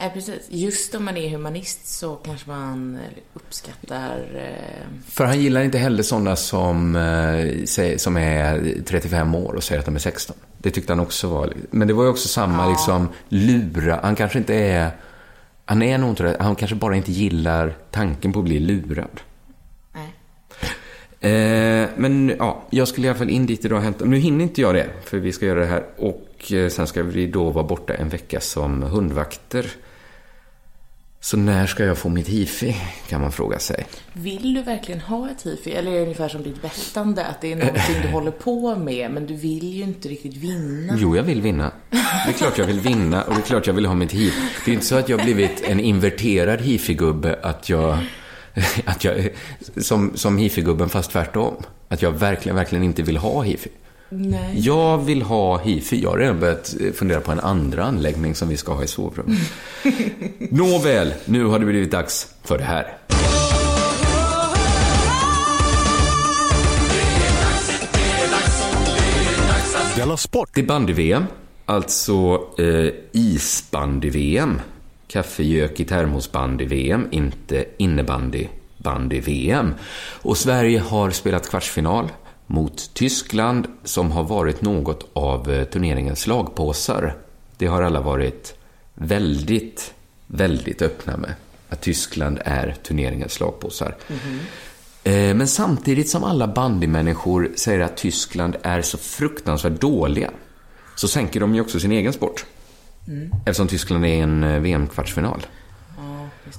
Nej, 0.00 0.10
precis. 0.14 0.46
Just 0.48 0.94
om 0.94 1.04
man 1.04 1.16
är 1.16 1.30
humanist 1.30 1.86
så 1.86 2.16
kanske 2.16 2.50
man 2.50 2.98
uppskattar... 3.34 4.18
Eh... 4.34 5.10
För 5.10 5.24
han 5.24 5.40
gillar 5.40 5.62
inte 5.62 5.78
heller 5.78 6.02
sådana 6.02 6.36
som, 6.36 6.96
eh, 6.96 7.96
som 7.96 8.16
är 8.16 8.74
35 8.86 9.34
år 9.34 9.52
och 9.52 9.64
säger 9.64 9.78
att 9.78 9.86
de 9.86 9.94
är 9.94 9.98
16. 9.98 10.36
Det 10.58 10.70
tyckte 10.70 10.92
han 10.92 11.00
också 11.00 11.28
var... 11.28 11.52
Men 11.70 11.88
det 11.88 11.94
var 11.94 12.04
ju 12.04 12.10
också 12.10 12.28
samma, 12.28 12.64
ja. 12.64 12.70
liksom, 12.70 13.08
lura. 13.28 14.00
Han 14.02 14.16
kanske 14.16 14.38
inte 14.38 14.54
är... 14.54 14.90
Han 15.64 15.82
är 15.82 15.98
nog 15.98 16.10
inte 16.10 16.36
Han 16.40 16.56
kanske 16.56 16.76
bara 16.76 16.96
inte 16.96 17.12
gillar 17.12 17.74
tanken 17.90 18.32
på 18.32 18.38
att 18.38 18.44
bli 18.44 18.58
lurad. 18.58 19.20
Eh, 21.20 21.88
men 21.96 22.32
ja, 22.38 22.62
jag 22.70 22.88
skulle 22.88 23.06
i 23.06 23.10
alla 23.10 23.18
fall 23.18 23.30
in 23.30 23.46
dit 23.46 23.64
idag 23.64 23.76
och 23.76 23.84
hämta. 23.84 24.04
Nu 24.04 24.16
hinner 24.16 24.42
inte 24.42 24.60
jag 24.60 24.74
det, 24.74 24.86
för 25.04 25.18
vi 25.18 25.32
ska 25.32 25.46
göra 25.46 25.60
det 25.60 25.66
här. 25.66 25.84
Och 25.96 26.52
eh, 26.52 26.68
sen 26.68 26.86
ska 26.86 27.02
vi 27.02 27.26
då 27.26 27.50
vara 27.50 27.64
borta 27.64 27.94
en 27.94 28.08
vecka 28.08 28.40
som 28.40 28.82
hundvakter. 28.82 29.66
Så 31.22 31.36
när 31.36 31.66
ska 31.66 31.84
jag 31.84 31.98
få 31.98 32.08
mitt 32.08 32.28
hifi, 32.28 32.76
kan 33.08 33.20
man 33.20 33.32
fråga 33.32 33.58
sig. 33.58 33.86
Vill 34.12 34.54
du 34.54 34.62
verkligen 34.62 35.00
ha 35.00 35.30
ett 35.30 35.46
hifi? 35.46 35.72
Eller 35.72 35.90
är 35.90 35.94
det 35.94 36.02
ungefär 36.02 36.28
som 36.28 36.42
ditt 36.42 36.62
bettande, 36.62 37.26
att 37.26 37.40
det 37.40 37.52
är 37.52 37.56
någonting 37.56 38.02
du 38.02 38.08
håller 38.08 38.30
på 38.30 38.76
med, 38.76 39.10
men 39.10 39.26
du 39.26 39.34
vill 39.34 39.74
ju 39.74 39.82
inte 39.82 40.08
riktigt 40.08 40.36
vinna? 40.36 40.94
Jo, 40.96 41.16
jag 41.16 41.22
vill 41.22 41.42
vinna. 41.42 41.72
Det 41.90 42.30
är 42.30 42.32
klart 42.32 42.58
jag 42.58 42.66
vill 42.66 42.80
vinna 42.80 43.22
och 43.22 43.34
det 43.34 43.40
är 43.40 43.44
klart 43.44 43.66
jag 43.66 43.74
vill 43.74 43.86
ha 43.86 43.94
mitt 43.94 44.12
hifi. 44.12 44.42
Det 44.64 44.70
är 44.70 44.74
inte 44.74 44.86
så 44.86 44.94
att 44.94 45.08
jag 45.08 45.18
har 45.18 45.24
blivit 45.24 45.62
en 45.62 45.80
inverterad 45.80 46.60
hifi-gubbe, 46.60 47.38
att 47.42 47.68
jag 47.68 47.98
att 48.84 49.04
jag, 49.04 49.28
som, 49.76 50.10
som 50.14 50.38
hifi-gubben 50.38 50.88
fast 50.88 51.10
tvärtom. 51.10 51.54
Att 51.88 52.02
jag 52.02 52.12
verkligen, 52.12 52.56
verkligen 52.56 52.84
inte 52.84 53.02
vill 53.02 53.16
ha 53.16 53.42
hifi. 53.42 53.70
Nej. 54.08 54.60
Jag 54.60 54.98
vill 54.98 55.22
ha 55.22 55.58
hifi. 55.58 56.02
Jag 56.02 56.10
har 56.10 56.18
redan 56.18 56.40
börjat 56.40 56.74
eh, 56.80 56.92
fundera 56.92 57.20
på 57.20 57.32
en 57.32 57.40
andra 57.40 57.84
anläggning 57.84 58.34
som 58.34 58.48
vi 58.48 58.56
ska 58.56 58.74
ha 58.74 58.84
i 58.84 58.86
sovrummet. 58.86 59.38
Nåväl, 60.50 61.14
nu 61.24 61.44
har 61.44 61.58
det 61.58 61.66
blivit 61.66 61.90
dags 61.90 62.34
för 62.44 62.58
det 62.58 62.64
här. 62.64 62.96
Della 69.96 70.16
Sport. 70.16 70.50
Det 70.54 70.60
är 70.60 70.66
bandy-VM, 70.66 71.24
alltså 71.66 72.40
eh, 72.58 72.92
isbandy-VM. 73.12 74.60
Kaffegök 75.10 75.80
i 75.80 75.84
termosbandy-VM, 75.84 77.08
inte 77.10 77.64
innebandy-bandy-VM. 77.78 79.74
Och 80.22 80.36
Sverige 80.36 80.80
har 80.80 81.10
spelat 81.10 81.48
kvartsfinal 81.48 82.08
mot 82.46 82.94
Tyskland 82.94 83.66
som 83.84 84.10
har 84.10 84.24
varit 84.24 84.62
något 84.62 85.10
av 85.12 85.50
eh, 85.50 85.64
turneringens 85.64 86.20
slagpåsar. 86.20 87.14
Det 87.56 87.66
har 87.66 87.82
alla 87.82 88.00
varit 88.00 88.54
väldigt, 88.94 89.94
väldigt 90.26 90.82
öppna 90.82 91.16
med. 91.16 91.34
Att 91.68 91.80
Tyskland 91.80 92.38
är 92.44 92.76
turneringens 92.82 93.32
slagpåsar. 93.32 93.96
Eh, 95.04 95.34
Men 95.34 95.48
samtidigt 95.48 96.08
som 96.08 96.24
alla 96.24 96.46
bandymänniskor 96.46 97.50
säger 97.56 97.80
att 97.80 97.96
Tyskland 97.96 98.56
är 98.62 98.82
så 98.82 98.98
fruktansvärt 98.98 99.80
dåliga 99.80 100.30
så 100.96 101.08
sänker 101.08 101.40
de 101.40 101.54
ju 101.54 101.60
också 101.60 101.80
sin 101.80 101.92
egen 101.92 102.12
sport. 102.12 102.46
Mm. 103.10 103.30
Eftersom 103.44 103.68
Tyskland 103.68 104.04
är 104.04 104.22
en 104.22 104.44
eh, 104.44 104.60
VM-kvartsfinal. 104.60 105.46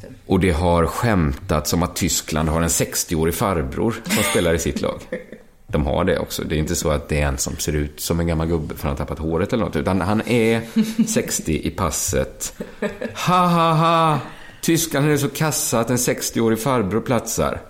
Det. 0.02 0.08
Och 0.26 0.40
det 0.40 0.52
har 0.52 0.86
skämtats 0.86 1.74
om 1.74 1.84
att 1.84 1.96
Tyskland 1.96 2.50
har 2.50 2.62
en 2.62 2.68
60-årig 2.68 3.34
farbror 3.36 3.96
som 4.04 4.24
spelar 4.24 4.54
i 4.54 4.60
sitt 4.60 4.82
lag. 4.82 5.02
De 5.68 5.86
har 5.86 6.04
det 6.04 6.20
också. 6.20 6.44
Det 6.44 6.56
är 6.56 6.60
inte 6.60 6.76
så 6.76 6.90
att 6.90 7.10
det 7.10 7.22
är 7.22 7.28
en 7.28 7.38
som 7.38 7.58
ser 7.58 7.74
ut 7.74 8.00
som 8.00 8.20
en 8.20 8.28
gammal 8.28 8.48
gubbe 8.48 8.68
för 8.68 8.74
att 8.76 8.82
han 8.84 8.90
har 8.90 8.98
tappat 8.98 9.20
håret 9.20 9.54
eller 9.54 9.66
något. 9.66 9.76
Utan 9.76 10.02
han 10.02 10.22
är 10.22 10.62
60 11.08 11.68
i 11.68 11.70
passet. 11.70 12.54
Ha, 13.28 13.48
ha, 13.48 13.74
ha! 13.74 14.20
Tyskland 14.62 15.12
är 15.12 15.18
så 15.18 15.30
kassa 15.30 15.80
att 15.80 15.90
en 15.90 15.98
60-årig 15.98 16.60
farbror 16.60 17.02
platsar. 17.02 17.62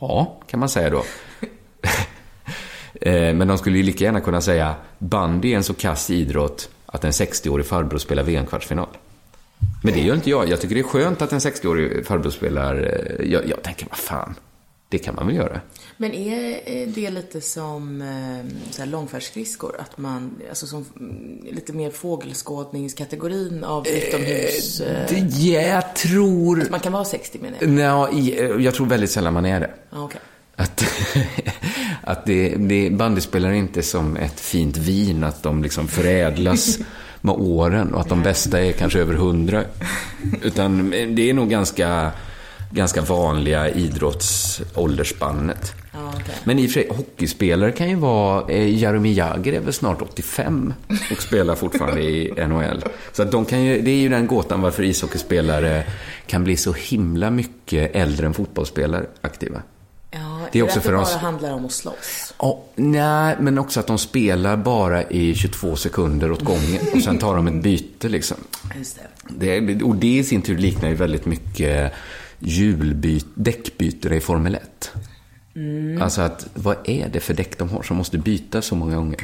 Ja, 0.00 0.40
kan 0.46 0.60
man 0.60 0.68
säga 0.68 0.90
då. 0.90 1.04
Eh, 3.00 3.34
Men 3.34 3.48
de 3.48 3.58
skulle 3.58 3.76
ju 3.76 3.82
lika 3.82 4.04
gärna 4.04 4.20
kunna 4.20 4.40
säga 4.40 4.74
bandy 4.98 5.52
är 5.52 5.56
en 5.56 5.62
så 5.62 5.74
kass 5.74 6.10
idrott 6.10 6.70
att 6.86 7.04
en 7.04 7.10
60-årig 7.10 7.66
farbror 7.66 7.98
spelar 7.98 8.22
VM-kvartsfinal. 8.22 8.88
Men 9.82 9.94
det 9.94 10.00
gör 10.00 10.14
inte 10.14 10.30
jag. 10.30 10.48
Jag 10.48 10.60
tycker 10.60 10.74
det 10.74 10.80
är 10.80 10.82
skönt 10.82 11.22
att 11.22 11.32
en 11.32 11.38
60-årig 11.38 12.06
farbror 12.06 12.30
spelar... 12.30 12.74
eh, 13.20 13.26
Jag, 13.32 13.48
jag 13.48 13.62
tänker, 13.62 13.86
vad 13.90 13.98
fan, 13.98 14.34
det 14.88 14.98
kan 14.98 15.14
man 15.14 15.26
väl 15.26 15.36
göra? 15.36 15.60
Men 15.96 16.12
är 16.14 16.86
det 16.86 17.10
lite 17.10 17.40
som 17.40 18.02
eh, 18.02 18.56
så 18.70 18.82
här 18.82 18.86
långfärdsskridskor? 18.88 19.76
Att 19.80 19.98
man, 19.98 20.34
alltså 20.48 20.66
som 20.66 20.84
mm, 21.00 21.54
lite 21.54 21.72
mer 21.72 21.90
fågelskådningskategorin 21.90 23.64
av 23.64 23.86
utomhus... 23.88 24.80
eh, 24.80 25.06
Det, 25.08 25.18
ja, 25.38 25.60
jag 25.62 25.94
tror... 25.96 26.62
Att 26.62 26.70
man 26.70 26.80
kan 26.80 26.92
vara 26.92 27.04
60 27.04 27.38
menar 27.38 27.82
jag. 27.84 28.14
I- 28.14 28.56
jag 28.64 28.74
tror 28.74 28.86
väldigt 28.86 29.10
sällan 29.10 29.32
man 29.34 29.46
är 29.46 29.60
det. 29.60 29.70
Ja, 29.90 30.04
okej. 30.04 30.20
Att, 30.56 30.84
att 32.02 32.26
det, 32.26 32.48
det, 32.48 32.90
bandyspelare 32.90 33.52
är 33.52 33.58
inte 33.58 33.82
som 33.82 34.16
ett 34.16 34.40
fint 34.40 34.76
vin, 34.76 35.24
att 35.24 35.42
de 35.42 35.62
liksom 35.62 35.88
förädlas 35.88 36.78
med 37.20 37.34
åren 37.34 37.94
och 37.94 38.00
att 38.00 38.08
de 38.08 38.22
bästa 38.22 38.64
är 38.64 38.72
kanske 38.72 39.00
över 39.00 39.14
hundra. 39.14 39.64
Utan 40.42 40.90
det 40.90 41.30
är 41.30 41.34
nog 41.34 41.50
ganska, 41.50 42.12
ganska 42.70 43.00
vanliga 43.00 43.70
idrottsåldersspannet. 43.70 45.74
Ja. 45.92 46.12
Men 46.44 46.58
i 46.58 46.66
och 46.66 46.70
för 46.70 46.80
sig, 46.80 46.88
hockeyspelare 46.96 47.72
kan 47.72 47.88
ju 47.88 47.96
vara... 47.96 48.48
Eh, 48.48 48.78
Jaromir 48.78 49.12
Jagr 49.12 49.52
är 49.52 49.60
väl 49.60 49.72
snart 49.72 50.02
85 50.02 50.74
och 51.10 51.22
spelar 51.22 51.54
fortfarande 51.54 52.02
i 52.02 52.46
NHL. 52.48 52.84
Så 53.12 53.22
att 53.22 53.32
de 53.32 53.44
kan 53.44 53.64
ju, 53.64 53.82
det 53.82 53.90
är 53.90 53.98
ju 53.98 54.08
den 54.08 54.26
gåtan 54.26 54.60
varför 54.60 54.82
ishockeyspelare 54.82 55.84
kan 56.26 56.44
bli 56.44 56.56
så 56.56 56.72
himla 56.72 57.30
mycket 57.30 57.96
äldre 57.96 58.26
än 58.26 58.34
fotbollsspelare 58.34 59.06
aktiva. 59.20 59.62
Ja, 60.20 60.38
Det 60.52 60.58
är 60.58 60.62
också 60.62 60.78
att 60.78 60.84
för 60.84 60.92
det 60.92 60.98
oss- 60.98 61.12
bara 61.12 61.20
handlar 61.20 61.52
om 61.52 61.64
att 61.64 61.72
slåss? 61.72 62.34
Ja, 62.38 62.62
nej, 62.74 63.36
men 63.40 63.58
också 63.58 63.80
att 63.80 63.86
de 63.86 63.98
spelar 63.98 64.56
bara 64.56 65.02
i 65.02 65.34
22 65.34 65.76
sekunder 65.76 66.32
åt 66.32 66.42
gången 66.42 66.80
och 66.94 67.02
sen 67.02 67.18
tar 67.18 67.36
de 67.36 67.46
ett 67.46 67.62
byte 67.62 68.08
liksom. 68.08 68.36
Just 68.76 68.98
det. 69.28 69.60
Det, 69.60 69.82
och 69.82 69.96
det 69.96 70.18
i 70.18 70.24
sin 70.24 70.42
tur 70.42 70.58
liknar 70.58 70.88
ju 70.88 70.94
väldigt 70.94 71.26
mycket 71.26 71.92
hjulbyt, 72.38 73.26
däckbyten 73.34 74.12
i 74.12 74.20
Formel 74.20 74.54
1. 74.54 74.92
Mm. 75.56 76.02
Alltså 76.02 76.20
att, 76.20 76.46
vad 76.54 76.76
är 76.84 77.08
det 77.08 77.20
för 77.20 77.34
däck 77.34 77.58
de 77.58 77.68
har 77.68 77.82
som 77.82 77.96
måste 77.96 78.18
bytas 78.18 78.66
så 78.66 78.74
många 78.76 78.96
gånger? 78.96 79.20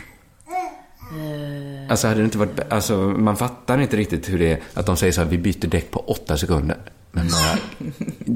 Alltså 1.92 2.08
hade 2.08 2.20
det 2.20 2.24
inte 2.24 2.38
varit, 2.38 2.60
alltså 2.68 2.96
man 2.96 3.36
fattar 3.36 3.80
inte 3.80 3.96
riktigt 3.96 4.28
hur 4.28 4.38
det 4.38 4.52
är 4.52 4.60
att 4.74 4.86
de 4.86 4.96
säger 4.96 5.12
så 5.12 5.20
här, 5.20 5.28
vi 5.28 5.38
byter 5.38 5.66
däck 5.66 5.90
på 5.90 6.00
åtta 6.00 6.36
sekunder. 6.36 6.76
Men 7.10 7.28
bara, 7.28 7.58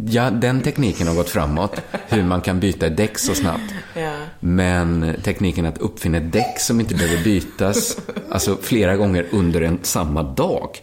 ja, 0.08 0.30
den 0.30 0.62
tekniken 0.62 1.08
har 1.08 1.14
gått 1.14 1.28
framåt, 1.28 1.80
hur 2.08 2.22
man 2.22 2.40
kan 2.40 2.60
byta 2.60 2.86
ett 2.86 2.96
däck 2.96 3.18
så 3.18 3.34
snabbt. 3.34 3.74
Ja. 3.94 4.12
Men 4.40 5.16
tekniken 5.22 5.66
att 5.66 5.78
uppfinna 5.78 6.18
ett 6.18 6.32
däck 6.32 6.60
som 6.60 6.80
inte 6.80 6.94
behöver 6.94 7.24
bytas, 7.24 7.98
alltså 8.30 8.56
flera 8.62 8.96
gånger 8.96 9.26
under 9.30 9.60
en 9.60 9.78
samma 9.82 10.22
dag. 10.22 10.80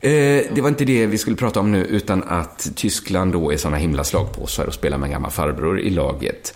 Eh, 0.00 0.10
det 0.54 0.60
var 0.60 0.68
inte 0.68 0.84
det 0.84 1.06
vi 1.06 1.18
skulle 1.18 1.36
prata 1.36 1.60
om 1.60 1.72
nu, 1.72 1.84
utan 1.84 2.22
att 2.22 2.70
Tyskland 2.74 3.32
då 3.32 3.52
är 3.52 3.56
såna 3.56 3.76
himla 3.76 4.04
slagpåsar 4.04 4.66
och 4.66 4.74
spelar 4.74 4.98
med 4.98 5.06
en 5.06 5.12
gammal 5.12 5.30
farbror 5.30 5.80
i 5.80 5.90
laget. 5.90 6.54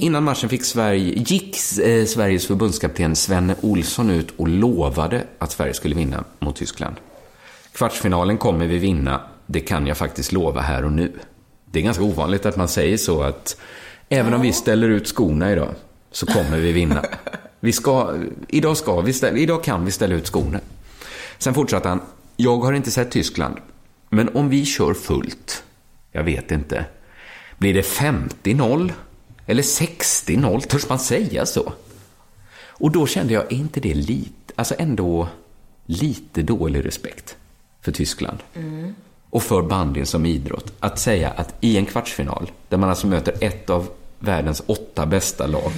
Innan 0.00 0.24
matchen 0.24 0.48
fick 0.48 0.64
Sverige, 0.64 1.14
gick 1.16 1.56
eh, 1.78 2.04
Sveriges 2.04 2.46
förbundskapten 2.46 3.16
Svenne 3.16 3.54
Olsson 3.60 4.10
ut 4.10 4.34
och 4.36 4.48
lovade 4.48 5.22
att 5.38 5.52
Sverige 5.52 5.74
skulle 5.74 5.94
vinna 5.94 6.24
mot 6.38 6.56
Tyskland. 6.56 6.96
Kvartsfinalen 7.72 8.38
kommer 8.38 8.66
vi 8.66 8.78
vinna, 8.78 9.20
det 9.46 9.60
kan 9.60 9.86
jag 9.86 9.96
faktiskt 9.96 10.32
lova 10.32 10.60
här 10.60 10.84
och 10.84 10.92
nu. 10.92 11.12
Det 11.70 11.78
är 11.78 11.82
ganska 11.82 12.02
ovanligt 12.02 12.46
att 12.46 12.56
man 12.56 12.68
säger 12.68 12.96
så 12.96 13.22
att 13.22 13.56
även 14.08 14.34
om 14.34 14.40
vi 14.40 14.52
ställer 14.52 14.88
ut 14.88 15.08
skorna 15.08 15.52
idag 15.52 15.68
så 16.10 16.26
kommer 16.26 16.58
vi 16.58 16.72
vinna. 16.72 17.04
Vi 17.60 17.72
ska, 17.72 18.14
idag, 18.48 18.76
ska 18.76 19.00
vi 19.00 19.12
ställa, 19.12 19.38
idag 19.38 19.64
kan 19.64 19.84
vi 19.84 19.90
ställa 19.90 20.14
ut 20.14 20.26
skorna. 20.26 20.60
Sen 21.38 21.54
fortsatte 21.54 21.88
han, 21.88 22.00
jag 22.36 22.58
har 22.58 22.72
inte 22.72 22.90
sett 22.90 23.10
Tyskland, 23.10 23.56
men 24.08 24.36
om 24.36 24.48
vi 24.48 24.64
kör 24.64 24.94
fullt, 24.94 25.64
jag 26.12 26.24
vet 26.24 26.50
inte, 26.50 26.86
blir 27.58 27.74
det 27.74 27.82
50-0 27.82 28.92
eller 29.46 29.62
60-0? 29.62 30.60
Törs 30.60 30.88
man 30.88 30.98
säga 30.98 31.46
så? 31.46 31.72
Och 32.56 32.90
då 32.90 33.06
kände 33.06 33.34
jag, 33.34 33.44
är 33.52 33.56
inte 33.56 33.80
det 33.80 33.94
lite, 33.94 34.52
alltså 34.54 34.74
ändå 34.78 35.28
lite 35.86 36.42
dålig 36.42 36.84
respekt 36.84 37.36
för 37.80 37.92
Tyskland? 37.92 38.38
Mm. 38.54 38.94
och 39.30 39.42
för 39.42 39.62
bandyn 39.62 40.06
som 40.06 40.26
idrott. 40.26 40.72
Att 40.80 40.98
säga 40.98 41.30
att 41.30 41.54
i 41.60 41.76
en 41.76 41.86
kvartsfinal, 41.86 42.50
där 42.68 42.76
man 42.78 42.88
alltså 42.88 43.06
möter 43.06 43.34
ett 43.40 43.70
av 43.70 43.88
världens 44.18 44.62
åtta 44.66 45.06
bästa 45.06 45.46
lag, 45.46 45.72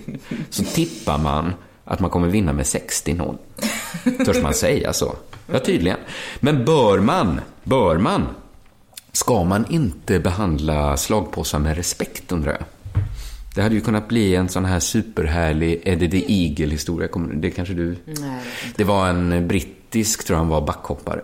så 0.50 0.64
tippar 0.64 1.18
man 1.18 1.52
att 1.88 2.00
man 2.00 2.10
kommer 2.10 2.28
vinna 2.28 2.52
med 2.52 2.64
60-0. 2.64 3.36
Törs 4.24 4.42
man 4.42 4.54
säga 4.54 4.92
så? 4.92 5.16
Ja, 5.52 5.58
tydligen. 5.58 5.98
Men 6.40 6.64
bör 6.64 6.98
man, 6.98 7.40
bör 7.64 7.98
man, 7.98 8.26
ska 9.12 9.44
man 9.44 9.66
inte 9.70 10.20
behandla 10.20 10.96
slagpåsar 10.96 11.58
med 11.58 11.76
respekt 11.76 12.32
undrar 12.32 12.52
jag? 12.52 12.64
Det 13.54 13.62
hade 13.62 13.74
ju 13.74 13.80
kunnat 13.80 14.08
bli 14.08 14.34
en 14.34 14.48
sån 14.48 14.64
här 14.64 14.80
superhärlig 14.80 15.82
Eddie 15.84 16.10
the 16.10 16.32
Eagle-historia. 16.32 17.08
Det 17.34 17.50
kanske 17.50 17.74
du... 17.74 17.96
Nej. 18.04 18.40
Det 18.76 18.84
var 18.84 19.08
en 19.08 19.48
brittisk, 19.48 20.24
tror 20.26 20.34
jag 20.34 20.40
han 20.40 20.48
var, 20.48 20.60
backhoppare. 20.60 21.20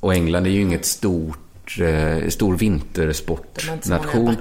Och 0.00 0.14
England 0.14 0.46
är 0.46 0.50
ju 0.50 0.60
inget 0.60 0.84
stort, 0.84 1.38
eh, 1.80 2.28
stor 2.28 2.56
vintersportnation. 2.56 4.36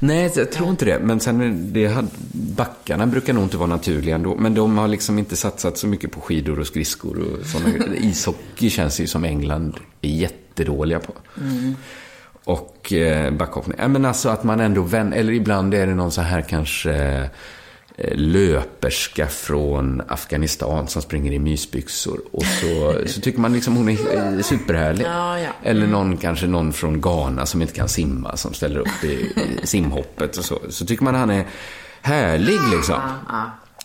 Nej, 0.00 0.32
jag 0.36 0.52
tror 0.52 0.70
inte 0.70 0.84
det. 0.84 0.98
Men 0.98 1.20
sen, 1.20 1.72
det 1.72 1.86
hade, 1.86 2.08
backarna 2.32 3.06
brukar 3.06 3.32
nog 3.32 3.44
inte 3.44 3.56
vara 3.56 3.68
naturliga 3.68 4.14
ändå. 4.14 4.34
Men 4.34 4.54
de 4.54 4.78
har 4.78 4.88
liksom 4.88 5.18
inte 5.18 5.36
satsat 5.36 5.78
så 5.78 5.86
mycket 5.86 6.12
på 6.12 6.20
skidor 6.20 6.60
och 6.60 6.66
skridskor 6.66 7.18
och 7.18 7.46
sådana. 7.46 7.94
Ishockey 7.96 8.70
känns 8.70 9.00
ju 9.00 9.06
som 9.06 9.24
England 9.24 9.76
är 10.02 10.08
jättedåliga 10.08 10.98
på. 10.98 11.12
Mm. 11.40 11.76
Och 12.44 12.92
eh, 12.92 13.30
backhoppning. 13.30 13.76
Ja, 13.80 13.88
men 13.88 14.04
alltså 14.04 14.28
att 14.28 14.44
man 14.44 14.60
ändå 14.60 14.82
vänder, 14.82 15.18
eller 15.18 15.32
ibland 15.32 15.74
är 15.74 15.86
det 15.86 15.94
någon 15.94 16.12
så 16.12 16.20
här 16.20 16.42
kanske 16.42 17.28
löperska 18.14 19.26
från 19.26 20.02
Afghanistan 20.08 20.88
som 20.88 21.02
springer 21.02 21.32
i 21.32 21.38
mysbyxor. 21.38 22.20
Och 22.32 22.44
så, 22.44 22.94
så 23.06 23.20
tycker 23.20 23.40
man 23.40 23.52
liksom 23.52 23.76
hon 23.76 23.88
är 23.88 24.36
eh, 24.36 24.42
superhärlig. 24.42 25.04
Ja, 25.06 25.38
ja. 25.38 25.48
Eller 25.62 25.86
någon, 25.86 26.16
kanske 26.16 26.46
någon 26.46 26.72
från 26.72 27.00
Ghana 27.00 27.46
som 27.46 27.62
inte 27.62 27.74
kan 27.74 27.88
simma, 27.88 28.36
som 28.36 28.54
ställer 28.54 28.80
upp 28.80 29.04
i, 29.04 29.32
i 29.62 29.66
simhoppet 29.66 30.36
och 30.36 30.44
så. 30.44 30.58
Så 30.68 30.86
tycker 30.86 31.04
man 31.04 31.14
han 31.14 31.30
är 31.30 31.46
härlig 32.02 32.58
liksom. 32.72 33.00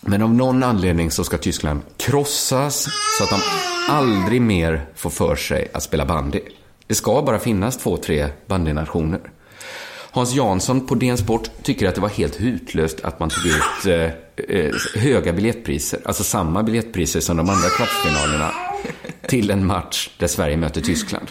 Men 0.01 0.21
av 0.21 0.33
någon 0.33 0.63
anledning 0.63 1.11
så 1.11 1.23
ska 1.23 1.37
Tyskland 1.37 1.81
krossas 1.97 2.87
så 3.17 3.23
att 3.23 3.29
de 3.29 3.41
aldrig 3.89 4.41
mer 4.41 4.85
får 4.95 5.09
för 5.09 5.35
sig 5.35 5.67
att 5.73 5.83
spela 5.83 6.05
bandy. 6.05 6.41
Det 6.87 6.95
ska 6.95 7.21
bara 7.21 7.39
finnas 7.39 7.77
två, 7.77 7.97
tre 7.97 8.27
bandynationer. 8.47 9.19
Hans 10.11 10.33
Jansson 10.33 10.87
på 10.87 10.95
DN 10.95 11.17
Sport 11.17 11.49
tycker 11.63 11.87
att 11.87 11.95
det 11.95 12.01
var 12.01 12.09
helt 12.09 12.41
hutlöst 12.41 13.01
att 13.01 13.19
man 13.19 13.29
tog 13.29 13.45
ut 13.45 13.85
eh, 13.85 14.55
eh, 14.57 14.71
höga 14.95 15.33
biljettpriser, 15.33 15.99
alltså 16.05 16.23
samma 16.23 16.63
biljettpriser 16.63 17.19
som 17.19 17.37
de 17.37 17.49
andra 17.49 17.69
kvartsfinalerna, 17.69 18.51
till 19.27 19.51
en 19.51 19.65
match 19.65 20.09
där 20.17 20.27
Sverige 20.27 20.57
möter 20.57 20.81
Tyskland. 20.81 21.27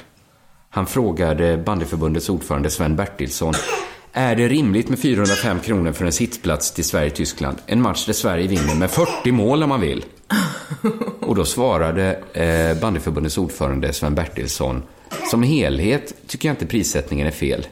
Han 0.70 0.86
frågade 0.86 1.56
bandyförbundets 1.56 2.28
ordförande 2.28 2.70
Sven 2.70 2.96
Bertilsson 2.96 3.54
är 4.12 4.36
det 4.36 4.48
rimligt 4.48 4.88
med 4.88 4.98
405 4.98 5.60
kronor 5.60 5.92
för 5.92 6.04
en 6.04 6.12
sittplats 6.12 6.72
till 6.72 6.84
Sverige-Tyskland? 6.84 7.58
En 7.66 7.82
match 7.82 8.06
där 8.06 8.12
Sverige 8.12 8.48
vinner 8.48 8.74
med 8.74 8.90
40 8.90 9.32
mål 9.32 9.62
om 9.62 9.68
man 9.68 9.80
vill. 9.80 10.04
Och 11.20 11.34
då 11.34 11.44
svarade 11.44 12.22
eh, 12.32 12.80
bandyförbundets 12.80 13.38
ordförande 13.38 13.92
Sven 13.92 14.14
Bertilsson 14.14 14.82
som 15.30 15.42
helhet 15.42 16.14
tycker 16.26 16.48
jag 16.48 16.52
inte 16.52 16.66
prissättningen 16.66 17.26
är 17.26 17.30
fel. 17.30 17.66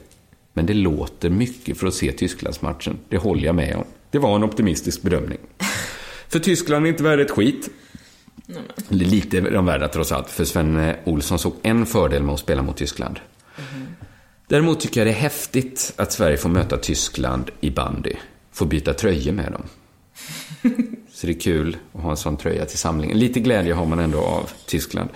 Men 0.58 0.66
det 0.66 0.74
låter 0.74 1.30
mycket 1.30 1.78
för 1.78 1.86
att 1.86 1.94
se 1.94 2.12
Tysklandsmatchen. 2.12 2.98
Det 3.08 3.16
håller 3.16 3.46
jag 3.46 3.54
med 3.54 3.76
om. 3.76 3.84
Det 4.10 4.18
var 4.18 4.36
en 4.36 4.44
optimistisk 4.44 5.02
bedömning. 5.02 5.38
För 6.28 6.38
Tyskland 6.38 6.86
är 6.86 6.90
inte 6.90 7.02
värd 7.02 7.20
ett 7.20 7.30
skit. 7.30 7.68
Lite 8.88 9.38
är 9.38 9.50
de 9.50 9.66
värda 9.66 9.88
trots 9.88 10.12
allt. 10.12 10.30
För 10.30 10.44
Sven 10.44 10.94
Olsson 11.04 11.38
såg 11.38 11.54
en 11.62 11.86
fördel 11.86 12.22
med 12.22 12.34
att 12.34 12.40
spela 12.40 12.62
mot 12.62 12.76
Tyskland. 12.76 13.20
Däremot 14.46 14.80
tycker 14.80 15.00
jag 15.00 15.06
det 15.06 15.10
är 15.10 15.20
häftigt 15.20 15.92
att 15.96 16.12
Sverige 16.12 16.36
får 16.36 16.48
möta 16.48 16.76
Tyskland 16.76 17.50
i 17.60 17.70
bandy. 17.70 18.12
Får 18.52 18.66
byta 18.66 18.94
tröjor 18.94 19.32
med 19.32 19.52
dem. 19.52 19.62
Så 21.12 21.26
det 21.26 21.32
är 21.32 21.40
kul 21.40 21.76
att 21.92 22.02
ha 22.02 22.10
en 22.10 22.16
sån 22.16 22.36
tröja 22.36 22.66
till 22.66 22.78
samlingen. 22.78 23.18
Lite 23.18 23.40
glädje 23.40 23.74
har 23.74 23.86
man 23.86 23.98
ändå 23.98 24.20
av 24.20 24.50
Tyskland. 24.66 25.10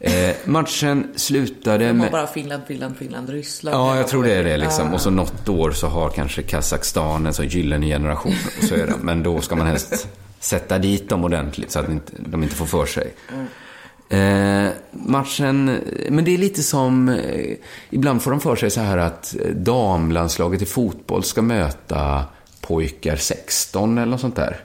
Eh, 0.00 0.36
matchen 0.44 1.12
slutade 1.16 1.78
De 1.78 1.86
har 1.86 1.94
med... 1.94 2.12
bara 2.12 2.26
Finland, 2.26 2.62
Finland, 2.66 2.96
Finland, 2.96 3.28
Ryssland. 3.28 3.76
Ja, 3.76 3.96
jag 3.96 4.08
tror 4.08 4.24
det 4.24 4.34
är 4.34 4.44
det 4.44 4.56
liksom. 4.56 4.94
Och 4.94 5.00
så 5.00 5.10
något 5.10 5.48
år 5.48 5.70
så 5.70 5.86
har 5.86 6.10
kanske 6.10 6.42
Kazakstan 6.42 7.26
en 7.26 7.34
sån 7.34 7.48
gyllene 7.48 7.86
generation. 7.86 8.34
Så 8.68 8.74
är 8.74 8.86
det. 8.86 8.94
Men 9.00 9.22
då 9.22 9.40
ska 9.40 9.56
man 9.56 9.66
helst 9.66 10.08
sätta 10.40 10.78
dit 10.78 11.08
dem 11.08 11.24
ordentligt 11.24 11.70
så 11.70 11.78
att 11.78 11.86
de 12.18 12.42
inte 12.42 12.54
får 12.54 12.66
för 12.66 12.86
sig. 12.86 13.14
Eh, 14.10 14.68
matchen, 14.90 15.80
men 16.10 16.24
det 16.24 16.34
är 16.34 16.38
lite 16.38 16.62
som, 16.62 17.08
eh, 17.08 17.56
ibland 17.90 18.22
får 18.22 18.30
de 18.30 18.40
för 18.40 18.56
sig 18.56 18.70
så 18.70 18.80
här 18.80 18.98
att 18.98 19.36
eh, 19.40 19.50
damlandslaget 19.50 20.62
i 20.62 20.66
fotboll 20.66 21.24
ska 21.24 21.42
möta 21.42 22.24
pojkar 22.60 23.16
16 23.16 23.98
eller 23.98 24.10
något 24.10 24.20
sånt 24.20 24.36
där. 24.36 24.60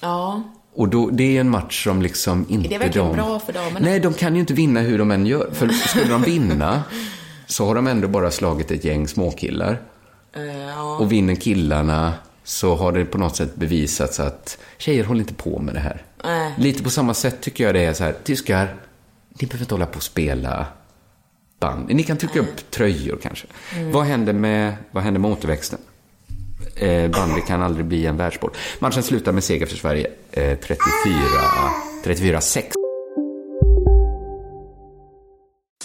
Ja. 0.00 0.42
Och 0.74 0.88
då, 0.88 1.10
det 1.10 1.36
är 1.36 1.40
en 1.40 1.50
match 1.50 1.84
som 1.84 2.02
liksom 2.02 2.46
inte 2.48 2.68
Är 2.68 2.70
det 2.70 2.78
verkligen 2.78 3.08
de... 3.08 3.16
bra 3.16 3.38
för 3.38 3.52
damerna? 3.52 3.78
Nej, 3.80 4.00
de 4.00 4.14
kan 4.14 4.34
ju 4.34 4.40
inte 4.40 4.54
vinna 4.54 4.80
hur 4.80 4.98
de 4.98 5.10
än 5.10 5.26
gör. 5.26 5.50
För 5.52 5.68
skulle 5.68 6.08
de 6.08 6.22
vinna 6.22 6.82
så 7.46 7.66
har 7.66 7.74
de 7.74 7.86
ändå 7.86 8.08
bara 8.08 8.30
slagit 8.30 8.70
ett 8.70 8.84
gäng 8.84 9.08
småkillar. 9.08 9.80
Eh, 10.36 10.42
ja. 10.42 10.96
Och 10.96 11.12
vinner 11.12 11.34
killarna 11.34 12.12
så 12.44 12.74
har 12.74 12.92
det 12.92 13.04
på 13.04 13.18
något 13.18 13.36
sätt 13.36 13.54
bevisats 13.54 14.20
att 14.20 14.58
tjejer 14.78 15.04
håller 15.04 15.20
inte 15.20 15.34
på 15.34 15.58
med 15.58 15.74
det 15.74 15.80
här. 15.80 16.02
Nej. 16.24 16.54
Lite 16.58 16.82
på 16.82 16.90
samma 16.90 17.14
sätt 17.14 17.40
tycker 17.40 17.64
jag 17.64 17.74
det 17.74 17.84
är 17.84 17.92
så 17.92 18.04
här, 18.04 18.14
tyskar, 18.24 18.76
ni 19.28 19.46
behöver 19.46 19.64
inte 19.64 19.74
hålla 19.74 19.86
på 19.86 19.96
och 19.96 20.02
spela 20.02 20.66
band. 21.60 21.94
Ni 21.94 22.02
kan 22.02 22.16
trycka 22.16 22.40
upp 22.40 22.70
tröjor 22.70 23.18
kanske. 23.22 23.46
Mm. 23.76 23.92
Vad 23.92 24.04
händer 24.04 24.32
med, 24.32 24.76
vad 24.90 25.04
händer 25.04 25.20
med 25.20 25.30
återväxten? 25.30 25.78
Eh, 26.76 27.10
bandy 27.10 27.40
kan 27.40 27.62
aldrig 27.62 27.86
bli 27.86 28.06
en 28.06 28.16
världssport. 28.16 28.56
Matchen 28.78 29.02
slutar 29.02 29.32
med 29.32 29.44
seger 29.44 29.66
för 29.66 29.76
Sverige. 29.76 30.06
Eh, 30.32 30.58
34, 30.58 30.78
34-6. 32.04 32.72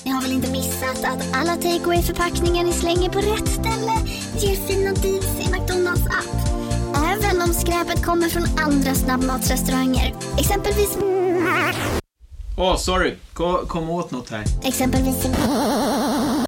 Ni 0.06 0.12
har 0.12 0.22
väl 0.22 0.32
inte 0.32 0.52
missat 0.52 1.04
att 1.04 1.36
alla 1.36 1.56
takeaway 1.56 2.02
förpackningar 2.02 2.64
ni 2.64 2.72
slänger 2.72 3.10
på 3.10 3.20
rätt 3.20 3.48
ställe 3.48 3.92
ger 4.38 4.56
fina 4.56 4.94
deals 4.94 5.40
i 5.40 5.52
McDonalds 5.52 6.06
app. 6.06 6.58
Även 7.06 7.42
om 7.42 7.54
skräpet 7.54 8.06
kommer 8.06 8.30
från 8.30 8.44
andra 8.58 8.94
snabbmatsrestauranger. 8.96 10.16
Exempelvis... 10.40 10.98
Åh, 12.58 12.78
sorry. 12.78 13.14
Kom, 13.34 13.68
kom 13.68 13.90
åt 13.90 14.12
något 14.12 14.30
här. 14.30 14.44
Exempelvis... 14.64 15.28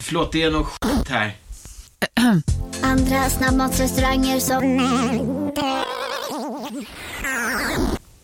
Förlåt, 0.02 0.32
det 0.32 0.44
är 0.44 0.52
något 0.52 0.68
skit 0.68 1.10
här. 1.10 1.36
Andra 2.90 3.30
snabbmatsrestauranger 3.30 4.40
som... 4.40 4.64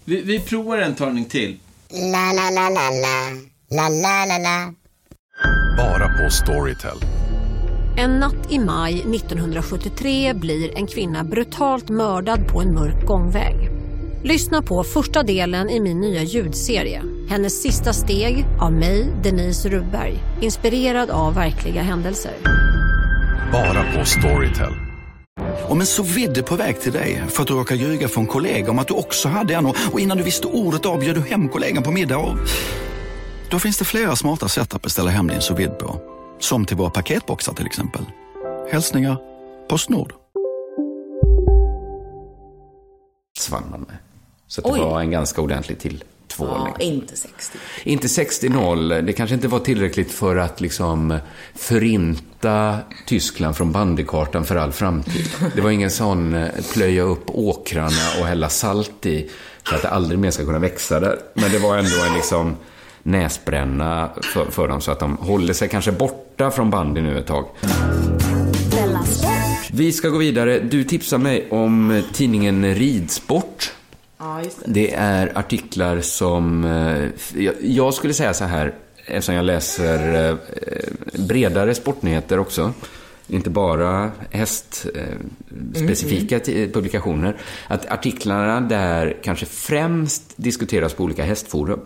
Vi, 0.05 0.21
vi 0.21 0.39
provar 0.39 0.77
en 0.77 0.95
talning 0.95 1.25
till. 1.25 1.59
La, 1.89 2.33
la, 2.33 2.49
la, 2.49 2.69
la, 2.69 2.89
la. 2.89 3.31
La, 3.69 3.89
la, 3.89 4.25
la, 4.25 4.37
la. 4.37 4.73
Bara 5.77 6.07
på 6.07 6.29
Storytel. 6.29 6.97
En 7.97 8.11
natt 8.11 8.51
i 8.51 8.59
maj 8.59 8.93
1973 8.93 10.33
blir 10.33 10.77
en 10.77 10.87
kvinna 10.87 11.23
brutalt 11.23 11.89
mördad 11.89 12.47
på 12.47 12.61
en 12.61 12.73
mörk 12.73 13.05
gångväg. 13.05 13.69
Lyssna 14.23 14.61
på 14.61 14.83
första 14.83 15.23
delen 15.23 15.69
i 15.69 15.79
min 15.79 15.99
nya 15.99 16.23
ljudserie. 16.23 17.03
Hennes 17.29 17.61
sista 17.61 17.93
steg 17.93 18.45
av 18.59 18.73
mig, 18.73 19.13
Denise 19.23 19.69
Rubberg. 19.69 20.19
Inspirerad 20.41 21.09
av 21.09 21.33
verkliga 21.33 21.81
händelser. 21.81 22.64
Bara 23.55 23.83
på 23.93 24.05
Storytel. 24.05 24.73
Om 25.69 25.79
en 25.79 25.85
så 25.85 26.03
vidde 26.03 26.43
på 26.43 26.55
väg 26.55 26.81
till 26.81 26.91
dig 26.91 27.23
för 27.29 27.41
att 27.41 27.47
du 27.47 27.53
råkar 27.53 27.75
ljuga 27.75 28.07
från 28.07 28.27
kollega 28.27 28.71
om 28.71 28.79
att 28.79 28.87
du 28.87 28.93
också 28.93 29.29
hade 29.29 29.55
en 29.55 29.65
och 29.65 29.75
och 29.93 29.99
innan 29.99 30.17
du 30.17 30.23
visste 30.23 30.47
ordet 30.47 30.85
av 30.85 30.99
du 30.99 31.21
hem 31.21 31.49
kollegan 31.49 31.83
på 31.83 31.91
middag 31.91 32.17
och... 32.17 32.37
Då 33.49 33.59
finns 33.59 33.77
det 33.77 33.85
flera 33.85 34.15
smarta 34.15 34.47
sätt 34.47 34.73
att 34.73 34.81
beställa 34.81 35.09
hem 35.09 35.27
din 35.27 35.41
sous 35.41 35.69
på. 35.79 36.01
Som 36.39 36.65
till 36.65 36.77
våra 36.77 36.89
paketboxar 36.89 37.53
till 37.53 37.65
exempel. 37.65 38.01
Hälsningar 38.71 39.17
Postnord. 39.69 40.13
Svann 43.39 43.63
man 43.71 43.79
med. 43.79 43.97
Så 44.47 44.61
det 44.61 44.69
Oj. 44.69 44.79
var 44.79 44.99
en 44.99 45.11
ganska 45.11 45.41
ordentlig 45.41 45.79
till 45.79 46.03
tvåling. 46.27 46.73
Ja, 46.79 46.85
inte 46.85 47.15
60. 47.15 47.57
Inte 47.83 48.07
60-0. 48.07 49.01
Det 49.01 49.13
kanske 49.13 49.33
inte 49.33 49.47
var 49.47 49.59
tillräckligt 49.59 50.11
för 50.11 50.35
att 50.35 50.61
liksom 50.61 51.17
förinta 51.55 52.77
Tyskland 53.05 53.57
från 53.57 53.71
bandykartan 53.71 54.45
för 54.45 54.55
all 54.55 54.71
framtid. 54.71 55.29
Det 55.55 55.61
var 55.61 55.71
ingen 55.71 55.91
sån 55.91 56.33
eh, 56.33 56.49
plöja 56.73 57.03
upp 57.03 57.23
åkrarna 57.27 58.19
och 58.19 58.25
hälla 58.25 58.49
salt 58.49 59.05
i 59.05 59.29
så 59.69 59.75
att 59.75 59.81
det 59.81 59.89
aldrig 59.89 60.19
mer 60.19 60.31
ska 60.31 60.45
kunna 60.45 60.59
växa 60.59 60.99
där. 60.99 61.19
Men 61.33 61.51
det 61.51 61.59
var 61.59 61.77
ändå 61.77 62.03
en 62.07 62.13
liksom 62.13 62.55
näsbränna 63.03 64.09
för, 64.33 64.45
för 64.45 64.67
dem 64.67 64.81
så 64.81 64.91
att 64.91 64.99
de 64.99 65.17
håller 65.17 65.53
sig 65.53 65.69
kanske 65.69 65.91
borta 65.91 66.51
från 66.51 66.69
bandy 66.69 67.01
nu 67.01 67.19
ett 67.19 67.27
tag. 67.27 67.45
Vi 69.71 69.91
ska 69.91 70.09
gå 70.09 70.17
vidare. 70.17 70.59
Du 70.59 70.83
tipsar 70.83 71.17
mig 71.17 71.47
om 71.49 72.03
tidningen 72.13 72.75
Ridsport. 72.75 73.71
Ja, 74.17 74.41
det. 74.43 74.49
Det 74.73 74.93
är 74.93 75.37
artiklar 75.37 76.01
som... 76.01 76.63
eh, 76.65 77.09
jag- 77.61 77.93
skulle 77.93 78.13
säga 78.13 78.33
så 78.33 78.43
här, 78.45 78.73
eftersom 79.05 79.35
jag 79.35 79.45
läser 79.45 80.29
eh, 80.29 80.35
bredare 81.19 81.75
sportnyheter 81.75 82.39
också. 82.39 82.73
Inte 83.27 83.49
bara 83.49 84.11
hästspecifika 84.31 86.39
ti- 86.39 86.73
publikationer. 86.73 87.37
Att 87.67 87.91
artiklarna 87.91 88.61
där 88.61 89.17
kanske 89.23 89.45
främst 89.45 90.23
diskuteras 90.35 90.93
på 90.93 91.03
olika 91.03 91.23
hästforum. 91.23 91.79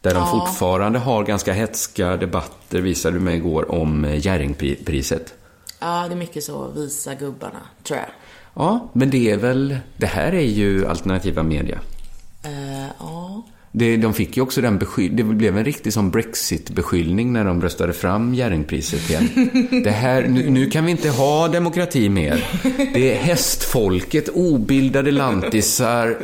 Där 0.00 0.14
de 0.14 0.20
Ja. 0.20 0.26
fortfarande 0.26 0.98
har 0.98 1.24
ganska 1.24 1.52
hetska 1.52 2.16
debatter, 2.16 2.80
visade 2.80 3.16
du 3.16 3.20
mig 3.20 3.36
igår, 3.36 3.70
om 3.70 4.04
eh, 4.04 4.26
Jerringpriset. 4.26 5.34
Ja, 5.80 6.04
det 6.08 6.14
är 6.14 6.16
mycket 6.16 6.44
så, 6.44 6.68
visa 6.68 7.14
gubbarna, 7.14 7.60
tror 7.84 7.98
jag. 7.98 8.08
Ja, 8.54 8.90
men 8.92 9.10
det 9.10 9.30
är 9.30 9.36
väl... 9.36 9.76
Det 9.96 10.06
här 10.06 10.32
är 10.34 10.40
ju 10.40 10.86
alternativa 10.86 11.42
media. 11.42 11.78
Eh, 12.44 12.86
ja. 12.98 13.42
Det, 13.72 13.96
de 13.96 14.14
fick 14.14 14.36
ju 14.36 14.42
också 14.42 14.60
den 14.60 14.78
beskyll, 14.78 15.16
Det 15.16 15.22
blev 15.24 15.58
en 15.58 15.64
riktig 15.64 15.92
sån 15.92 16.10
Brexit-beskyllning 16.10 17.32
när 17.32 17.44
de 17.44 17.62
röstade 17.62 17.92
fram 17.92 18.34
Jerringpriset 18.34 19.10
igen. 19.10 19.28
Det 19.84 19.90
här, 19.90 20.22
nu, 20.28 20.50
nu 20.50 20.70
kan 20.70 20.84
vi 20.84 20.90
inte 20.90 21.10
ha 21.10 21.48
demokrati 21.48 22.08
mer. 22.08 22.44
Det 22.94 23.12
är 23.12 23.16
hästfolket, 23.22 24.28
obildade 24.28 25.10
lantisar 25.10 26.16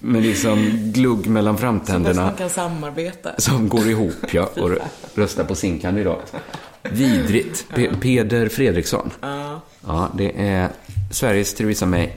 med 0.00 0.22
liksom 0.22 0.70
glugg 0.94 1.26
mellan 1.26 1.54
Som 1.54 1.60
framtänderna 1.60 2.30
kan 2.38 2.50
samarbeta. 2.50 3.30
som 3.38 3.68
går 3.68 3.88
ihop 3.88 4.14
ja, 4.34 4.50
och 4.56 4.70
röstar 5.14 5.44
på 5.44 5.54
sin 5.54 5.78
kandidat. 5.78 6.34
Vidrigt. 6.90 7.66
Pe- 7.74 8.00
Peder 8.00 8.48
Fredriksson. 8.48 9.10
Ja. 9.20 9.60
Ja, 9.86 10.10
det 10.16 10.32
är 10.40 10.68
Sveriges 11.10 11.54
Theresa 11.54 11.86
May. 11.86 12.08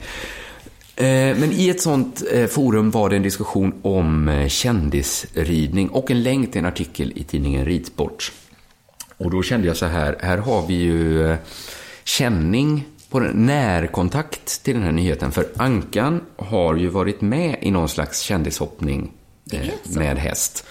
Eh, 0.96 1.36
Men 1.36 1.52
i 1.52 1.68
ett 1.68 1.80
sånt 1.80 2.22
eh, 2.32 2.46
forum 2.46 2.90
var 2.90 3.10
det 3.10 3.16
en 3.16 3.22
diskussion 3.22 3.74
om 3.82 4.28
eh, 4.28 4.48
kändisridning 4.48 5.88
och 5.88 6.10
en 6.10 6.22
länk 6.22 6.52
till 6.52 6.58
en 6.58 6.66
artikel 6.66 7.12
i 7.16 7.24
tidningen 7.24 7.64
Ridsport. 7.64 8.32
Och 9.16 9.30
då 9.30 9.42
kände 9.42 9.66
jag 9.66 9.76
så 9.76 9.86
här, 9.86 10.16
här 10.20 10.38
har 10.38 10.66
vi 10.66 10.74
ju 10.74 11.36
känning 12.04 12.84
på 13.10 13.20
den, 13.20 13.46
närkontakt 13.46 14.62
till 14.62 14.74
den 14.74 14.82
här 14.82 14.92
nyheten. 14.92 15.32
För 15.32 15.46
Ankan 15.56 16.20
har 16.36 16.74
ju 16.74 16.88
varit 16.88 17.20
med 17.20 17.58
i 17.60 17.70
någon 17.70 17.88
slags 17.88 18.20
kändishoppning 18.20 19.12
med 19.84 20.18
häst. 20.18 20.66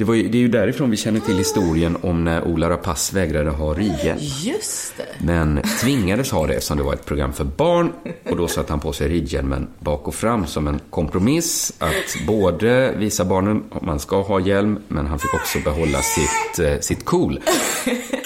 Det, 0.00 0.04
var 0.04 0.14
ju, 0.14 0.28
det 0.28 0.38
är 0.38 0.40
ju 0.40 0.48
därifrån 0.48 0.90
vi 0.90 0.96
känner 0.96 1.20
till 1.20 1.36
historien 1.36 1.96
om 2.02 2.24
när 2.24 2.44
Ola 2.44 2.70
Rapace 2.70 3.14
vägrade 3.14 3.50
ha 3.50 3.74
ridhjälm. 3.74 4.18
Just 4.20 4.96
det. 4.96 5.24
Men 5.24 5.62
tvingades 5.80 6.30
ha 6.30 6.46
det 6.46 6.54
eftersom 6.54 6.76
det 6.76 6.82
var 6.82 6.94
ett 6.94 7.06
program 7.06 7.32
för 7.32 7.44
barn. 7.44 7.92
Och 8.30 8.36
då 8.36 8.48
satte 8.48 8.72
han 8.72 8.80
på 8.80 8.92
sig 8.92 9.08
ridhjälmen 9.08 9.68
bak 9.78 10.08
och 10.08 10.14
fram 10.14 10.46
som 10.46 10.66
en 10.66 10.80
kompromiss. 10.90 11.72
Att 11.78 12.26
både 12.26 12.94
visa 12.96 13.24
barnen 13.24 13.64
att 13.70 13.82
man 13.82 14.00
ska 14.00 14.22
ha 14.22 14.40
hjälm, 14.40 14.78
men 14.88 15.06
han 15.06 15.18
fick 15.18 15.34
också 15.34 15.58
behålla 15.64 15.98
sitt, 16.02 16.58
eh, 16.58 16.80
sitt 16.80 17.04
cool. 17.04 17.40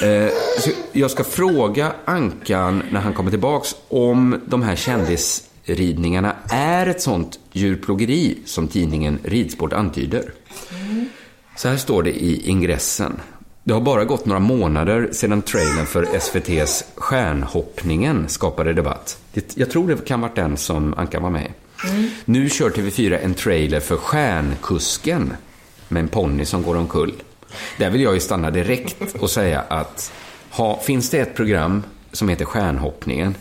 Eh, 0.03 0.29
så 0.61 0.71
jag 0.93 1.11
ska 1.11 1.25
fråga 1.25 1.93
Ankan 2.05 2.83
när 2.91 3.01
han 3.01 3.13
kommer 3.13 3.31
tillbaks 3.31 3.75
om 3.89 4.41
de 4.47 4.63
här 4.63 4.77
kändisridningarna 4.77 6.37
är 6.51 6.87
ett 6.87 7.03
sånt 7.03 7.39
djurplågeri 7.53 8.39
som 8.45 8.69
tidningen 8.69 9.19
Ridsport 9.25 9.73
antyder. 9.73 10.33
Så 11.57 11.69
här 11.69 11.77
står 11.77 12.03
det 12.03 12.11
i 12.11 12.49
ingressen. 12.49 13.21
Det 13.65 13.73
har 13.73 13.81
bara 13.81 14.05
gått 14.05 14.27
några 14.27 14.41
månader 14.41 15.09
sedan 15.13 15.43
trailern 15.43 15.87
för 15.87 16.17
SVTs 16.17 16.85
Stjärnhoppningen 16.95 18.29
skapade 18.29 18.73
debatt. 18.73 19.19
Jag 19.55 19.71
tror 19.71 19.89
det 19.89 20.05
kan 20.05 20.21
vara 20.21 20.33
den 20.35 20.57
som 20.57 20.95
Ankan 20.95 21.23
var 21.23 21.31
med 21.31 21.47
i. 21.47 21.51
Nu 22.25 22.49
kör 22.49 22.71
TV4 22.71 23.19
en 23.23 23.35
trailer 23.35 23.81
för 23.81 23.97
Stjärnkusken 23.97 25.37
med 25.89 26.01
en 26.01 26.09
ponny 26.09 26.45
som 26.45 26.63
går 26.63 26.77
omkull. 26.77 27.13
Där 27.79 27.91
vill 27.91 28.01
jag 28.01 28.15
ju 28.15 28.21
stanna 28.21 28.51
direkt 28.51 29.15
och 29.21 29.31
säga 29.31 29.61
att 29.61 30.13
ha, 30.51 30.81
finns 30.81 31.11
det 31.11 31.19
ett 31.19 31.35
program 31.35 31.83
som 32.13 32.29
heter 32.29 32.45
Stjärnhoppningen 32.45 33.35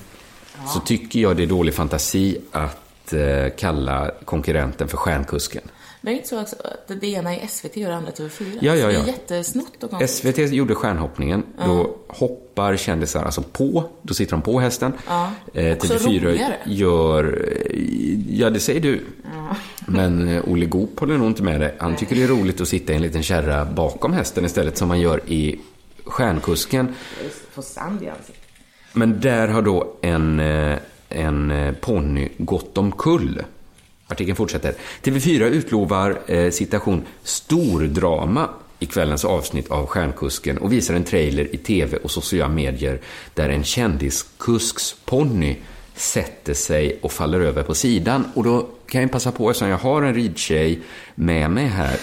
så 0.67 0.79
tycker 0.79 1.19
jag 1.19 1.37
det 1.37 1.43
är 1.43 1.47
dålig 1.47 1.73
fantasi 1.73 2.37
att 2.51 3.13
eh, 3.13 3.49
kalla 3.57 4.11
konkurrenten 4.25 4.87
för 4.87 4.97
Stjärnkusken. 4.97 5.61
Det 6.05 6.09
är 6.11 6.15
inte 6.15 6.27
så 6.27 6.37
att 6.37 6.53
det 6.87 7.07
ena 7.07 7.35
är 7.35 7.47
SVT 7.47 7.75
och 7.75 7.81
det 7.81 7.95
andra 7.95 8.11
är 8.11 8.15
TV4? 8.15 8.57
Ja, 8.61 8.75
ja, 8.75 8.81
Så 8.81 8.87
Det 8.87 8.93
ja. 8.93 8.99
är 9.03 9.07
jättesnott 9.07 9.83
och 9.83 9.89
konstigt. 9.89 10.35
SVT 10.35 10.53
gjorde 10.53 10.75
stjärnhoppningen. 10.75 11.43
Då 11.65 11.95
hoppar 12.07 12.75
kändisar 12.77 13.23
alltså 13.25 13.41
på. 13.41 13.83
Då 14.01 14.13
sitter 14.13 14.31
de 14.31 14.41
på 14.41 14.59
hästen. 14.59 14.93
Ja. 15.07 15.31
Eh, 15.53 15.73
Också 15.77 15.93
TV4 15.93 16.19
roligare. 16.25 16.55
gör... 16.65 17.45
eh, 17.69 17.79
Ja, 18.29 18.49
det 18.49 18.59
säger 18.59 18.81
du. 18.81 19.01
Ja. 19.33 19.55
Men 19.87 20.27
eh, 20.27 20.43
Olle 20.47 20.65
Goop 20.65 20.99
håller 20.99 21.17
nog 21.17 21.27
inte 21.27 21.43
med 21.43 21.61
dig. 21.61 21.75
Han 21.79 21.95
tycker 21.95 22.15
det 22.15 22.23
är 22.23 22.27
roligt 22.27 22.61
att 22.61 22.67
sitta 22.67 22.93
i 22.93 22.95
en 22.95 23.01
liten 23.01 23.23
kärra 23.23 23.65
bakom 23.65 24.13
hästen 24.13 24.45
istället 24.45 24.77
som 24.77 24.87
man 24.87 24.99
gör 24.99 25.21
i 25.27 25.59
Stjärnkusken. 26.05 26.95
Få 27.51 27.61
sand 27.61 28.03
i 28.03 28.07
ansiktet. 28.09 28.43
Men 28.93 29.19
där 29.21 29.47
har 29.47 29.61
då 29.61 29.93
en, 30.01 30.39
eh, 30.39 30.77
en 31.09 31.75
ponny 31.81 32.29
gått 32.37 32.77
omkull. 32.77 33.41
Artikeln 34.07 34.35
fortsätter. 34.35 34.73
TV4 35.03 35.43
utlovar 35.43 36.19
eh, 36.27 36.51
citation 36.51 37.05
stordrama 37.23 38.49
i 38.79 38.85
kvällens 38.85 39.25
avsnitt 39.25 39.71
av 39.71 39.85
Stjärnkusken 39.85 40.57
och 40.57 40.73
visar 40.73 40.93
en 40.93 41.03
trailer 41.03 41.55
i 41.55 41.57
tv 41.57 41.97
och 41.97 42.11
sociala 42.11 42.53
medier 42.53 43.01
där 43.33 43.49
en 43.49 43.63
kändiskusks 43.63 44.95
ponny 45.05 45.55
sätter 45.95 46.53
sig 46.53 46.99
och 47.01 47.11
faller 47.11 47.39
över 47.39 47.63
på 47.63 47.75
sidan. 47.75 48.25
Och 48.33 48.43
då 48.43 48.67
kan 48.87 49.01
jag 49.01 49.11
passa 49.11 49.31
på, 49.31 49.49
eftersom 49.49 49.69
jag 49.69 49.77
har 49.77 50.01
en 50.01 50.13
ridtjej 50.13 50.81
med 51.15 51.51
mig 51.51 51.65
här. 51.65 51.97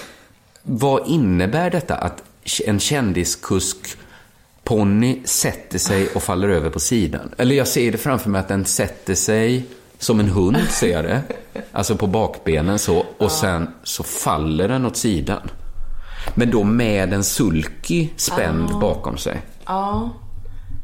Vad 0.62 1.08
innebär 1.08 1.70
detta 1.70 1.94
att 1.94 2.22
en 2.66 2.80
kändiskusk 2.80 3.96
ponny 4.64 5.20
sätter 5.24 5.78
sig 5.78 6.08
och 6.08 6.22
faller 6.22 6.48
över 6.48 6.70
på 6.70 6.80
sidan? 6.80 7.34
Eller 7.36 7.56
jag 7.56 7.68
ser 7.68 7.92
det 7.92 7.98
framför 7.98 8.30
mig 8.30 8.38
att 8.38 8.48
den 8.48 8.64
sätter 8.64 9.14
sig 9.14 9.66
som 9.98 10.20
en 10.20 10.28
hund, 10.28 10.70
ser 10.70 10.92
jag 10.92 11.04
det. 11.04 11.22
Alltså 11.72 11.96
på 11.96 12.06
bakbenen 12.06 12.78
så. 12.78 13.04
Och 13.18 13.30
sen 13.30 13.70
så 13.82 14.02
faller 14.02 14.68
den 14.68 14.86
åt 14.86 14.96
sidan. 14.96 15.50
Men 16.34 16.50
då 16.50 16.64
med 16.64 17.12
en 17.12 17.24
sulky 17.24 18.08
spänd 18.16 18.70
Ah. 18.74 18.78
bakom 18.78 19.18
sig. 19.18 19.42
Ja. 19.66 20.10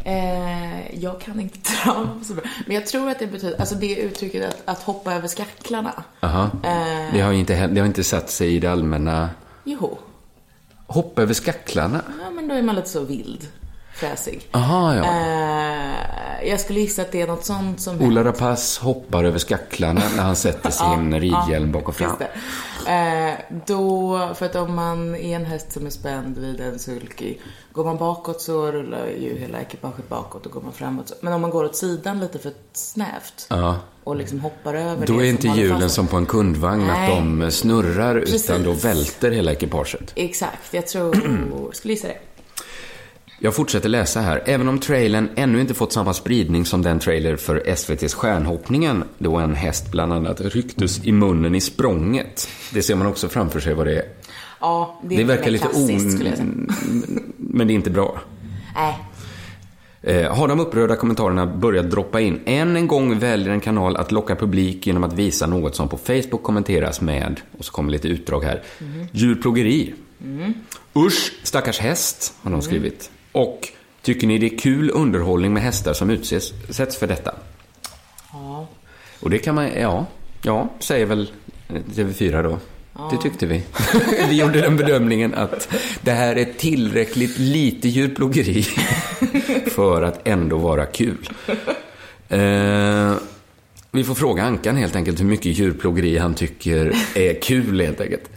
Eh, 0.05 0.95
jag 1.03 1.21
kan 1.21 1.41
inte 1.41 1.59
dra 1.85 2.07
så 2.23 2.35
bra. 2.35 2.45
Men 2.67 2.75
jag 2.75 2.87
tror 2.87 3.11
att 3.11 3.19
det 3.19 3.27
betyder, 3.27 3.61
alltså 3.61 3.75
det 3.75 3.97
uttrycket 3.97 4.49
att, 4.49 4.63
att 4.65 4.83
hoppa 4.83 5.15
över 5.15 5.29
skacklarna. 5.29 5.93
Aha. 6.21 6.43
Eh. 6.65 7.13
Det 7.13 7.21
har 7.21 7.33
inte, 7.33 7.67
det 7.67 7.81
har 7.81 7.87
inte 7.87 8.05
satt 8.05 8.31
sig 8.31 8.55
i 8.55 8.59
det 8.59 8.67
allmänna... 8.73 9.31
Jo. 9.65 9.99
Hoppa 10.87 11.23
över 11.23 11.35
skacklarna? 11.35 12.01
Ja, 12.25 12.31
men 12.31 12.49
då 12.49 12.55
är 12.55 12.63
man 12.63 12.75
lite 12.75 12.89
så 12.89 13.05
vild. 13.05 13.49
Fräsig. 13.97 14.49
Aha, 14.51 14.95
ja. 14.95 15.05
Eh, 15.05 16.49
jag 16.49 16.61
skulle 16.61 16.81
gissa 16.81 17.03
att 17.03 17.13
det 17.13 17.21
är 17.21 17.27
något 17.27 17.45
sånt 17.45 17.81
som 17.81 18.03
Ola 18.03 18.25
Rapace 18.25 18.85
hoppar 18.85 19.25
över 19.25 19.39
skacklarna 19.39 20.03
när 20.17 20.23
han 20.23 20.37
sätter 20.37 20.71
sin 20.71 21.13
Ja, 21.13 21.19
ridhjälm 21.19 21.67
ja, 21.67 21.73
bak 21.73 21.89
och 21.89 21.95
fram. 21.97 22.17
Eh, 22.87 23.35
då, 23.67 24.19
för 24.35 24.47
att 24.47 24.57
om 24.57 24.75
man 24.75 25.15
är 25.15 25.37
en 25.37 25.45
häst 25.45 25.73
som 25.73 25.87
är 25.87 25.91
spänd 25.91 26.39
vid 26.39 26.61
en 26.61 26.79
sulky, 26.79 27.35
går 27.73 27.85
man 27.85 27.97
bakåt 27.97 28.41
så 28.41 28.73
rullar 28.73 29.07
ju 29.07 29.39
hela 29.39 29.61
ekipaget 29.61 30.09
bakåt 30.09 30.47
och 30.47 30.53
går 30.53 30.61
man 30.61 30.73
framåt. 30.73 31.09
så- 31.09 31.15
Men 31.21 31.33
om 31.33 31.41
man 31.41 31.51
går 31.51 31.65
åt 31.65 31.77
sidan 31.77 32.21
lite 32.21 32.39
för 32.39 32.53
snävt 32.73 33.47
Ja. 33.51 33.77
och 34.05 34.17
liksom 34.17 34.41
hoppar 34.41 34.75
över 34.75 35.07
Då 35.07 35.23
är 35.23 35.25
inte 35.27 35.49
hjulen 35.49 35.91
som 35.91 36.07
på 36.07 36.17
en 36.17 36.27
kundvagn, 36.27 36.91
att 36.91 36.97
Nej. 36.99 37.11
de 37.41 37.51
snurrar, 37.51 38.21
Precis. 38.21 38.45
utan 38.51 38.65
då 38.65 38.73
välter 38.73 39.31
hela 39.31 39.53
ekipaget. 39.53 40.13
Exakt, 40.15 40.75
jag 40.75 40.87
tror, 40.87 41.17
skulle 41.73 41.95
gissa 41.95 42.09
det. 42.09 42.19
Jag 43.39 43.55
fortsätter 43.55 43.89
läsa 43.89 44.21
här. 44.21 44.43
Även 44.47 44.69
om 44.69 44.79
trailern 44.79 45.29
ännu 45.37 45.61
inte 45.61 45.75
fått 45.75 45.93
samma 45.93 46.15
spridning 46.15 46.65
som 46.65 46.83
den 46.83 46.99
trailer 46.99 47.37
för 47.37 47.63
SVTs 47.67 48.15
Stjärnhoppningen, 48.15 49.05
då 49.19 49.37
en 49.37 49.55
häst 49.55 49.91
bland 49.91 50.13
annat 50.13 50.41
rycktes 50.41 51.05
i 51.05 51.13
munnen 51.13 51.55
i 51.55 51.61
språnget. 51.61 52.49
Det 52.75 52.83
ser 52.83 52.95
man 52.95 53.07
också 53.07 53.29
framför 53.29 53.61
sig 53.61 53.75
vad 53.75 53.87
det 53.87 53.97
är. 53.97 54.05
Ja, 54.61 55.01
det, 55.03 55.17
Det, 55.17 55.23
är 55.23 55.27
verkar 55.27 55.51
lite 55.51 55.69
on... 55.69 56.71
Men 57.37 57.67
det 57.67 57.73
är 57.73 57.75
inte 57.75 57.91
bra. 57.91 58.21
Nej. 58.75 58.99
Eh, 60.03 60.35
har 60.35 60.49
de 60.49 60.61
upprörda 60.61 60.97
kommentarerna 60.97 61.47
börjat 61.47 61.91
droppa 61.91 62.21
in? 62.21 62.41
Än 62.45 62.77
en 62.77 62.87
gång 62.87 63.19
väljer 63.19 63.51
en 63.53 63.61
kanal 63.61 63.97
att 63.97 64.13
locka 64.13 64.37
publik 64.37 64.87
genom 64.87 65.05
att 65.05 65.13
visa 65.13 65.47
något 65.47 65.77
som 65.77 65.89
på 65.89 65.97
Facebook 65.97 66.43
kommenteras 66.43 67.01
med, 67.01 67.41
och 67.59 67.65
så 67.65 67.73
kommer 67.73 67.93
lite 67.93 68.09
utdrag 68.09 68.45
här, 68.45 68.63
Mhm. 68.79 69.07
djurplågeri. 69.13 69.95
Mm. 70.25 70.55
Usch, 70.97 71.33
stackars 71.43 71.79
häst, 71.79 72.35
har 72.43 72.51
de 72.51 72.63
skrivit. 72.63 73.11
Och, 73.37 73.69
tycker 74.03 74.27
ni 74.27 74.39
det 74.39 74.47
är 74.47 74.59
kul 74.59 74.91
underhållning 74.95 75.53
med 75.53 75.63
hästar 75.63 75.93
som 75.93 76.11
utsätts 76.11 76.97
för 76.97 77.07
detta? 77.07 77.35
Ja. 78.33 78.67
Och 79.21 79.31
det 79.31 79.39
kan 79.39 79.55
man, 79.55 79.71
ja, 79.81 80.07
ja, 80.43 80.69
säger 80.79 81.07
väl 81.07 81.31
eh, 81.69 81.75
TV4 81.75 82.43
då. 82.43 82.59
Det 83.11 83.23
tyckte 83.23 83.47
vi. 83.47 83.63
vi 84.29 84.41
gjorde 84.41 84.61
den 84.61 84.77
bedömningen 84.77 85.35
att 85.35 85.69
det 86.01 86.11
här 86.11 86.37
är 86.37 86.45
tillräckligt 86.45 87.39
lite 87.39 87.89
djurplågeri 87.89 88.63
för 89.71 90.03
att 90.03 90.29
ändå 90.29 90.59
vara 90.59 90.87
kul. 90.87 91.29
Eh, 92.29 93.15
vi 93.91 94.05
får 94.05 94.15
fråga 94.15 94.43
Ankan 94.43 94.77
helt 94.77 94.97
enkelt 94.97 95.21
hur 95.21 95.25
mycket 95.25 95.59
djurplågeri 95.59 96.19
han 96.19 96.35
tycker 96.35 96.93
är 97.15 97.43
kul 97.43 97.81
helt 97.81 98.01
enkelt. 98.01 98.31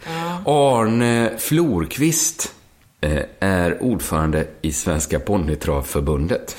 Arne 0.44 1.30
Florqvist 1.38 2.54
Eh, 3.02 3.22
är 3.40 3.82
ordförande 3.82 4.46
i 4.62 4.72
Svenska 4.72 5.20
ponnytravförbundet. 5.20 6.56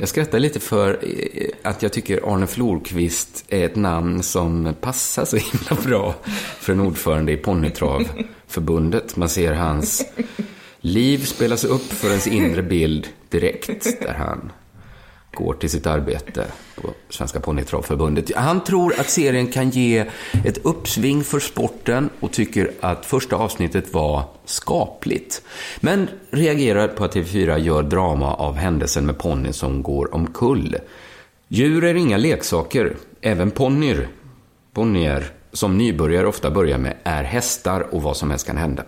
Jag 0.00 0.08
skrattar 0.08 0.38
lite 0.38 0.60
för 0.60 0.98
eh, 1.02 1.48
att 1.62 1.82
jag 1.82 1.92
tycker 1.92 2.34
Arne 2.34 2.46
Florqvist 2.46 3.44
är 3.48 3.64
ett 3.64 3.76
namn 3.76 4.22
som 4.22 4.74
passar 4.80 5.24
så 5.24 5.36
himla 5.36 5.82
bra 5.84 6.14
för 6.58 6.72
en 6.72 6.80
ordförande 6.80 7.32
i 7.32 7.36
ponnytravförbundet. 7.36 9.16
Man 9.16 9.28
ser 9.28 9.52
hans 9.52 10.06
liv 10.80 11.24
spelas 11.24 11.64
upp 11.64 11.92
för 11.92 12.08
ens 12.08 12.26
inre 12.26 12.62
bild 12.62 13.08
direkt 13.28 14.00
där 14.00 14.14
han 14.14 14.52
går 15.34 15.54
till 15.54 15.70
sitt 15.70 15.86
arbete 15.86 16.46
på 16.74 16.90
Svenska 17.10 17.40
ponnytravförbundet. 17.40 18.36
Han 18.36 18.64
tror 18.64 19.00
att 19.00 19.10
serien 19.10 19.46
kan 19.46 19.70
ge 19.70 20.04
ett 20.44 20.58
uppsving 20.64 21.24
för 21.24 21.40
sporten 21.40 22.10
och 22.20 22.32
tycker 22.32 22.70
att 22.80 23.06
första 23.06 23.36
avsnittet 23.36 23.94
var 23.94 24.22
skapligt. 24.44 25.42
Men 25.80 26.08
reagerar 26.30 26.88
på 26.88 27.04
att 27.04 27.14
TV4 27.14 27.58
gör 27.58 27.82
drama 27.82 28.34
av 28.34 28.54
händelsen 28.56 29.06
med 29.06 29.18
ponnyn 29.18 29.52
som 29.52 29.82
går 29.82 30.14
omkull. 30.14 30.76
Djur 31.48 31.84
är 31.84 31.94
inga 31.94 32.16
leksaker. 32.16 32.96
Även 33.20 33.50
ponnyer, 33.50 34.08
ponnyer 34.72 35.32
som 35.52 35.78
nybörjare 35.78 36.26
ofta 36.26 36.50
börjar 36.50 36.78
med, 36.78 36.96
är 37.04 37.24
hästar 37.24 37.94
och 37.94 38.02
vad 38.02 38.16
som 38.16 38.30
helst 38.30 38.46
kan 38.46 38.56
hända. 38.56 38.84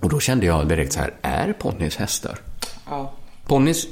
Och 0.00 0.08
då 0.08 0.20
kände 0.20 0.46
jag 0.46 0.68
direkt 0.68 0.92
så 0.92 1.00
här, 1.00 1.14
är 1.22 1.52
ponnys 1.52 1.96
hästar? 1.96 2.38
Ja. 2.90 3.12
Ponnys, 3.46 3.86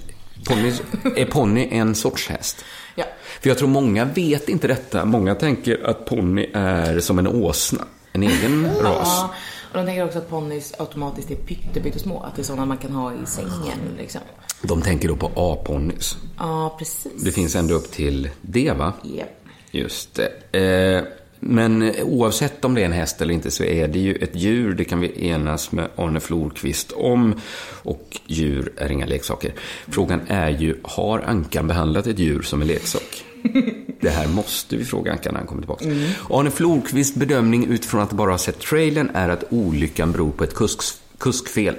ponnys, 0.45 0.83
är 1.17 1.25
ponny 1.25 1.69
en 1.71 1.95
sorts 1.95 2.29
häst? 2.29 2.65
Ja. 2.95 3.05
För 3.41 3.49
jag 3.49 3.59
tror 3.59 3.69
många 3.69 4.05
vet 4.05 4.49
inte 4.49 4.69
detta. 4.69 5.05
Många 5.05 5.35
tänker 5.35 5.87
att 5.91 6.05
ponny 6.07 6.51
är 6.55 7.01
som 7.01 7.19
en 7.19 7.27
åsna, 7.27 7.85
en 8.13 8.23
egen 8.23 8.65
ras. 8.81 9.09
Ja, 9.09 9.35
och 9.73 9.79
de 9.79 9.87
tänker 9.87 10.05
också 10.05 10.19
att 10.19 10.31
ponnys 10.31 10.75
automatiskt 10.79 11.31
är 11.31 11.35
pytte, 11.35 11.81
pyttesmå. 11.81 12.23
Att 12.23 12.37
det 12.37 12.43
är 12.43 12.45
sådana 12.45 12.67
man 12.67 12.79
kan 12.79 12.93
ha 12.93 13.13
i 13.13 13.27
sängen 13.27 13.79
liksom. 13.99 14.21
De 14.63 14.83
tänker 14.83 15.09
då 15.09 15.17
på 15.17 15.31
A-ponnys. 15.35 16.17
Ja, 16.39 16.77
precis. 16.79 17.23
Det 17.23 17.33
finns 17.33 17.57
ändå 17.57 17.75
upp 17.75 17.91
till 17.93 18.31
det, 18.41 18.73
va? 18.73 18.93
Japp. 19.03 19.29
Just 19.71 20.15
det. 20.15 20.59
Eh, 20.59 21.05
Men 21.47 21.83
eh, 21.83 22.05
oavsett 22.05 22.65
om 22.65 22.75
det 22.75 22.81
är 22.81 22.85
en 22.85 22.93
häst 22.93 23.21
eller 23.21 23.35
inte 23.35 23.51
så 23.51 23.65
är 23.65 23.89
det 23.89 23.99
ju 23.99 24.15
ett 24.15 24.37
djur. 24.37 24.75
Det 24.75 24.85
kan 24.85 25.01
vi 25.01 25.29
enas 25.29 25.73
med 25.73 25.89
Arne 25.97 26.21
Florqvist 26.21 26.93
om. 26.93 27.41
Och 27.83 28.21
djur 28.27 28.73
är 28.77 28.93
inga 28.93 29.07
leksaker. 29.07 29.53
Frågan 29.89 30.21
är 30.29 30.51
ju, 30.51 30.77
har 30.83 31.21
Ankan 31.21 31.67
behandlat 31.67 32.07
ett 32.07 32.19
djur 32.19 32.43
som 32.43 32.63
en 32.63 32.69
leksak? 32.69 33.25
Det 34.01 34.11
här 34.11 34.29
måste 34.29 34.77
vi 34.77 34.85
fråga 34.85 35.13
Ankan 35.13 35.33
när 35.33 35.41
han 35.41 35.47
kommer 35.47 35.63
tillbaka. 35.63 35.85
Mm. 35.85 36.11
Arne 36.31 36.51
Florqvists 36.51 37.17
bedömning 37.17 37.67
utifrån 37.67 38.01
att 38.01 38.13
bara 38.13 38.31
ha 38.31 38.39
sett 38.39 38.59
trailern 38.59 39.11
är 39.15 39.29
att 39.29 39.45
olyckan 39.51 40.13
beror 40.13 40.31
på 40.31 40.45
ett 40.45 40.55
kusks, 40.55 41.01
kuskfel. 41.19 41.75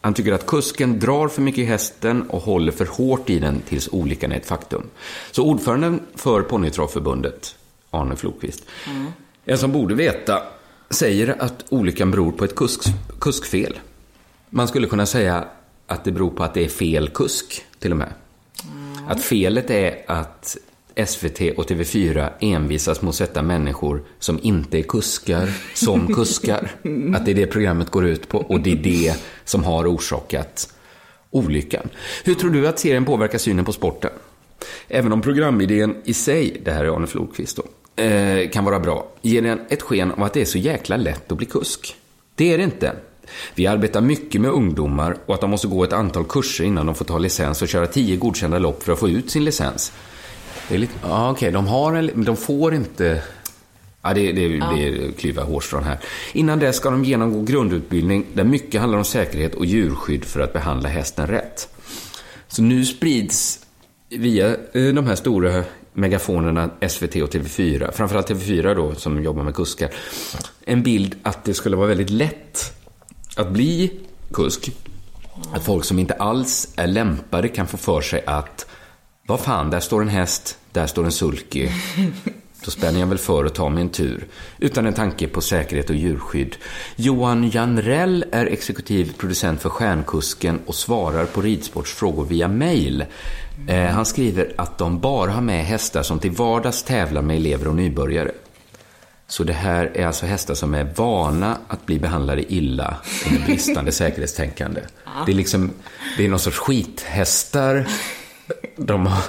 Han 0.00 0.14
tycker 0.14 0.32
att 0.32 0.46
kusken 0.46 0.98
drar 0.98 1.28
för 1.28 1.42
mycket 1.42 1.58
i 1.58 1.64
hästen 1.64 2.22
och 2.22 2.42
håller 2.42 2.72
för 2.72 2.86
hårt 2.86 3.30
i 3.30 3.38
den 3.38 3.60
tills 3.60 3.88
olyckan 3.92 4.32
är 4.32 4.36
ett 4.36 4.46
faktum. 4.46 4.82
Så 5.30 5.44
ordföranden 5.44 6.00
för 6.14 6.42
Ponnytravförbundet, 6.42 7.54
Arne 7.92 8.16
Florqvist, 8.16 8.64
Mm. 8.86 9.12
en 9.44 9.58
som 9.58 9.72
borde 9.72 9.94
veta, 9.94 10.42
säger 10.90 11.42
att 11.42 11.64
olyckan 11.68 12.10
beror 12.10 12.32
på 12.32 12.44
ett 12.44 12.54
kusk, 12.54 12.80
kuskfel. 13.20 13.78
Man 14.50 14.68
skulle 14.68 14.86
kunna 14.86 15.06
säga 15.06 15.44
att 15.86 16.04
det 16.04 16.12
beror 16.12 16.30
på 16.30 16.44
att 16.44 16.54
det 16.54 16.64
är 16.64 16.68
fel 16.68 17.08
kusk, 17.08 17.64
till 17.78 17.90
och 17.90 17.96
med. 17.96 18.12
Att 19.08 19.20
felet 19.22 19.70
är 19.70 20.02
att 20.06 20.56
SVT 21.06 21.40
och 21.56 21.70
TV4 21.70 22.30
envisas 22.40 23.02
med 23.02 23.08
att 23.08 23.14
sätta 23.14 23.42
människor 23.42 24.02
som 24.18 24.38
inte 24.42 24.78
är 24.78 24.82
kuskar 24.82 25.50
som 25.74 26.06
kuskar. 26.14 26.70
Att 27.16 27.24
det 27.24 27.30
är 27.30 27.34
det 27.34 27.46
programmet 27.46 27.90
går 27.90 28.06
ut 28.06 28.28
på 28.28 28.38
och 28.38 28.60
det 28.60 28.72
är 28.72 28.76
det 28.76 29.16
som 29.44 29.64
har 29.64 29.86
orsakat 29.94 30.74
olyckan. 31.30 31.88
Hur 32.24 32.34
tror 32.34 32.50
du 32.50 32.68
att 32.68 32.78
serien 32.78 33.04
påverkar 33.04 33.38
synen 33.38 33.64
på 33.64 33.72
sporten? 33.72 34.10
Även 34.88 35.12
om 35.12 35.20
programidén 35.22 35.96
i 36.04 36.14
sig, 36.14 36.60
det 36.64 36.70
här 36.72 36.84
är 36.84 36.96
Arne 36.96 37.06
Flodqvist 37.06 37.56
då, 37.56 37.62
eh, 37.96 38.50
kan 38.50 38.64
vara 38.64 38.80
bra, 38.80 39.06
ger 39.22 39.42
den 39.42 39.60
ett 39.68 39.82
sken 39.82 40.12
av 40.12 40.22
att 40.22 40.32
det 40.32 40.40
är 40.40 40.44
så 40.44 40.58
jäkla 40.58 40.96
lätt 40.96 41.32
att 41.32 41.38
bli 41.38 41.46
kusk. 41.46 41.96
Det 42.34 42.52
är 42.52 42.58
det 42.58 42.64
inte. 42.64 42.92
Vi 43.54 43.66
arbetar 43.66 44.00
mycket 44.00 44.40
med 44.40 44.50
ungdomar 44.50 45.16
och 45.26 45.34
att 45.34 45.40
de 45.40 45.50
måste 45.50 45.66
gå 45.66 45.84
ett 45.84 45.92
antal 45.92 46.24
kurser 46.24 46.64
innan 46.64 46.86
de 46.86 46.94
får 46.94 47.04
ta 47.04 47.18
licens 47.18 47.62
och 47.62 47.68
köra 47.68 47.86
tio 47.86 48.16
godkända 48.16 48.58
lopp 48.58 48.82
för 48.82 48.92
att 48.92 48.98
få 48.98 49.08
ut 49.08 49.30
sin 49.30 49.44
licens. 49.44 49.92
Det 50.68 50.74
är 50.74 50.78
lite, 50.78 50.92
ja 51.02 51.30
okej, 51.30 51.52
de 51.52 51.66
har 51.66 51.92
en, 51.92 52.10
men 52.14 52.24
de 52.24 52.36
får 52.36 52.74
inte 52.74 53.22
Ja, 54.04 54.14
det, 54.14 54.32
det, 54.32 54.48
det 54.48 54.88
är 54.88 55.12
klyva 55.12 55.42
hårstrån 55.42 55.84
här. 55.84 55.98
Innan 56.32 56.58
det 56.58 56.72
ska 56.72 56.90
de 56.90 57.04
genomgå 57.04 57.42
grundutbildning 57.42 58.26
där 58.34 58.44
mycket 58.44 58.80
handlar 58.80 58.98
om 58.98 59.04
säkerhet 59.04 59.54
och 59.54 59.66
djurskydd 59.66 60.24
för 60.24 60.40
att 60.40 60.52
behandla 60.52 60.88
hästen 60.88 61.26
rätt. 61.26 61.68
Så 62.48 62.62
nu 62.62 62.84
sprids 62.84 63.66
via 64.08 64.48
eh, 64.48 64.94
de 64.94 65.06
här 65.06 65.14
stora 65.14 65.64
megafonerna 65.92 66.70
SVT 66.88 67.16
och 67.16 67.34
TV4, 67.34 67.92
framförallt 67.92 68.30
TV4 68.30 68.74
då 68.74 68.94
som 68.94 69.22
jobbar 69.22 69.42
med 69.42 69.54
kuskar, 69.54 69.90
en 70.64 70.82
bild 70.82 71.14
att 71.22 71.44
det 71.44 71.54
skulle 71.54 71.76
vara 71.76 71.86
väldigt 71.86 72.10
lätt 72.10 72.72
att 73.36 73.50
bli 73.50 74.00
kusk. 74.32 74.70
Att 75.52 75.64
folk 75.64 75.84
som 75.84 75.98
inte 75.98 76.14
alls 76.14 76.72
är 76.76 76.86
lämpade 76.86 77.48
kan 77.48 77.66
få 77.66 77.76
för 77.76 78.00
sig 78.00 78.22
att 78.26 78.66
vad 79.26 79.40
fan, 79.40 79.70
där 79.70 79.80
står 79.80 80.02
en 80.02 80.08
häst, 80.08 80.58
där 80.72 80.86
står 80.86 81.04
en 81.04 81.12
sulky. 81.12 81.68
Då 82.64 82.70
spänner 82.70 83.00
jag 83.00 83.06
väl 83.06 83.18
för 83.18 83.44
att 83.44 83.54
ta 83.54 83.68
mig 83.68 83.82
en 83.82 83.88
tur. 83.88 84.26
Utan 84.58 84.86
en 84.86 84.94
tanke 84.94 85.28
på 85.28 85.40
säkerhet 85.40 85.90
och 85.90 85.96
djurskydd. 85.96 86.56
Johan 86.96 87.50
Janrell 87.50 88.24
är 88.32 88.46
exekutiv 88.46 89.14
producent 89.18 89.62
för 89.62 89.68
Stjärnkusken 89.68 90.60
och 90.66 90.74
svarar 90.74 91.24
på 91.26 91.40
ridsportsfrågor 91.40 92.24
via 92.24 92.48
mail. 92.48 93.04
Eh, 93.68 93.84
han 93.84 94.06
skriver 94.06 94.54
att 94.56 94.78
de 94.78 95.00
bara 95.00 95.30
har 95.30 95.42
med 95.42 95.64
hästar 95.64 96.02
som 96.02 96.18
till 96.18 96.30
vardags 96.30 96.82
tävlar 96.82 97.22
med 97.22 97.36
elever 97.36 97.68
och 97.68 97.74
nybörjare. 97.74 98.30
Så 99.26 99.44
det 99.44 99.52
här 99.52 99.90
är 99.94 100.06
alltså 100.06 100.26
hästar 100.26 100.54
som 100.54 100.74
är 100.74 100.84
vana 100.96 101.58
att 101.68 101.86
bli 101.86 101.98
behandlade 101.98 102.52
illa 102.52 102.96
med 103.30 103.44
bristande 103.44 103.92
säkerhetstänkande. 104.02 104.80
Det 105.26 105.32
är 105.32 105.36
liksom, 105.36 105.70
det 106.16 106.24
är 106.24 106.28
någon 106.28 106.38
sorts 106.38 106.58
skithästar 106.58 107.86
de 108.76 109.06
har, 109.06 109.22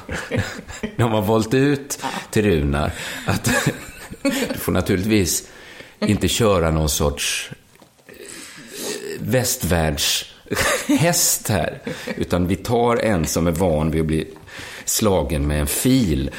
de 0.98 1.12
har 1.12 1.22
valt 1.22 1.54
ut 1.54 2.00
till 2.30 2.46
Runar 2.46 2.92
att 3.26 3.50
du 4.24 4.58
får 4.58 4.72
naturligtvis 4.72 5.48
inte 6.00 6.28
köra 6.28 6.72
någon 6.72 6.90
sorts 6.90 7.52
häst 10.88 11.48
här. 11.50 11.82
Utan 12.18 12.48
vi 12.48 12.56
tar 12.56 12.98
en 12.98 13.26
som 13.26 13.48
är 13.48 13.52
van 13.52 13.92
vid 13.92 14.02
att 14.02 14.08
bli 14.08 14.28
slagen 14.86 15.48
med 15.48 15.60
en 15.60 15.68
fil. 15.68 16.32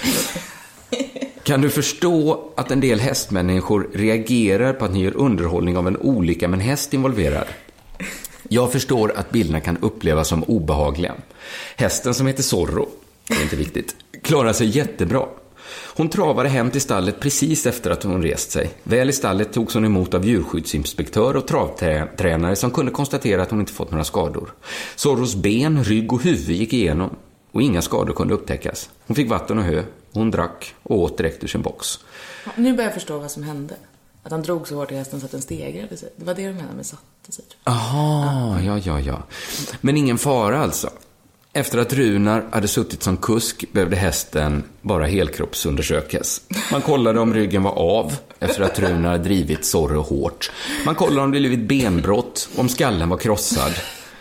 Kan 1.42 1.60
du 1.60 1.70
förstå 1.70 2.48
att 2.56 2.70
en 2.70 2.80
del 2.80 3.00
hästmänniskor 3.00 3.90
reagerar 3.94 4.72
på 4.72 4.84
att 4.84 4.92
ni 4.92 5.02
gör 5.02 5.16
underhållning 5.16 5.76
av 5.76 5.88
en 5.88 5.96
olycka 5.96 6.48
med 6.48 6.60
en 6.60 6.66
häst 6.66 6.94
involverad? 6.94 7.46
Jag 8.48 8.72
förstår 8.72 9.12
att 9.16 9.30
bilderna 9.30 9.60
kan 9.60 9.76
upplevas 9.76 10.28
som 10.28 10.44
obehagliga. 10.44 11.14
Hästen 11.76 12.14
som 12.14 12.26
heter 12.26 12.42
Zorro, 12.42 12.88
det 13.28 13.34
är 13.34 13.42
inte 13.42 13.56
viktigt, 13.56 13.96
klarar 14.22 14.52
sig 14.52 14.66
jättebra. 14.66 15.26
Hon 15.96 16.08
travade 16.08 16.48
hem 16.48 16.70
till 16.70 16.80
stallet 16.80 17.20
precis 17.20 17.66
efter 17.66 17.90
att 17.90 18.02
hon 18.02 18.22
rest 18.22 18.50
sig. 18.50 18.70
Väl 18.82 19.10
i 19.10 19.12
stallet 19.12 19.52
togs 19.52 19.74
hon 19.74 19.84
emot 19.84 20.14
av 20.14 20.24
djurskyddsinspektör 20.24 21.36
och 21.36 21.46
travtränare 21.46 22.56
som 22.56 22.70
kunde 22.70 22.92
konstatera 22.92 23.42
att 23.42 23.50
hon 23.50 23.60
inte 23.60 23.72
fått 23.72 23.90
några 23.90 24.04
skador. 24.04 24.54
Zorros 24.96 25.34
ben, 25.34 25.84
rygg 25.84 26.12
och 26.12 26.22
huvud 26.22 26.56
gick 26.56 26.72
igenom 26.72 27.10
och 27.52 27.62
inga 27.62 27.82
skador 27.82 28.14
kunde 28.14 28.34
upptäckas. 28.34 28.90
Hon 29.06 29.16
fick 29.16 29.30
vatten 29.30 29.58
och 29.58 29.64
hö, 29.64 29.82
hon 30.12 30.30
drack 30.30 30.74
och 30.82 30.98
åt 30.98 31.18
direkt 31.18 31.44
ur 31.44 31.48
sin 31.48 31.62
box. 31.62 31.98
Nu 32.56 32.72
börjar 32.72 32.88
jag 32.90 32.94
förstå 32.94 33.18
vad 33.18 33.30
som 33.30 33.42
hände. 33.42 33.74
Att 34.22 34.32
han 34.32 34.42
drog 34.42 34.68
så 34.68 34.76
hårt 34.76 34.92
i 34.92 34.94
hästen 34.94 35.20
så 35.20 35.26
att 35.26 35.32
den 35.32 35.42
stegrade 35.42 35.96
sig. 35.96 36.08
Det 36.16 36.24
var 36.24 36.34
det 36.34 36.46
du 36.46 36.52
menade 36.52 36.76
med 36.76 36.86
satte 36.86 37.32
sig. 37.32 37.44
tror 37.44 37.74
Aha, 37.74 38.60
ja, 38.60 38.78
ja, 38.78 39.00
ja. 39.00 39.22
Men 39.80 39.96
ingen 39.96 40.18
fara 40.18 40.62
alltså. 40.62 40.90
Efter 41.56 41.78
att 41.78 41.92
Runar 41.92 42.44
hade 42.52 42.68
suttit 42.68 43.02
som 43.02 43.16
kusk 43.16 43.64
behövde 43.72 43.96
hästen 43.96 44.64
bara 44.82 45.06
helkroppsundersökas. 45.06 46.40
Man 46.72 46.80
kollade 46.82 47.20
om 47.20 47.34
ryggen 47.34 47.62
var 47.62 47.72
av 47.72 48.16
efter 48.40 48.62
att 48.62 48.78
Runar 48.78 49.18
drivit 49.18 49.64
Zorro 49.64 50.00
hårt. 50.00 50.50
Man 50.86 50.94
kollade 50.94 51.20
om 51.20 51.32
det 51.32 51.40
blivit 51.40 51.68
benbrott, 51.68 52.48
om 52.56 52.68
skallen 52.68 53.08
var 53.08 53.16
krossad. 53.16 53.72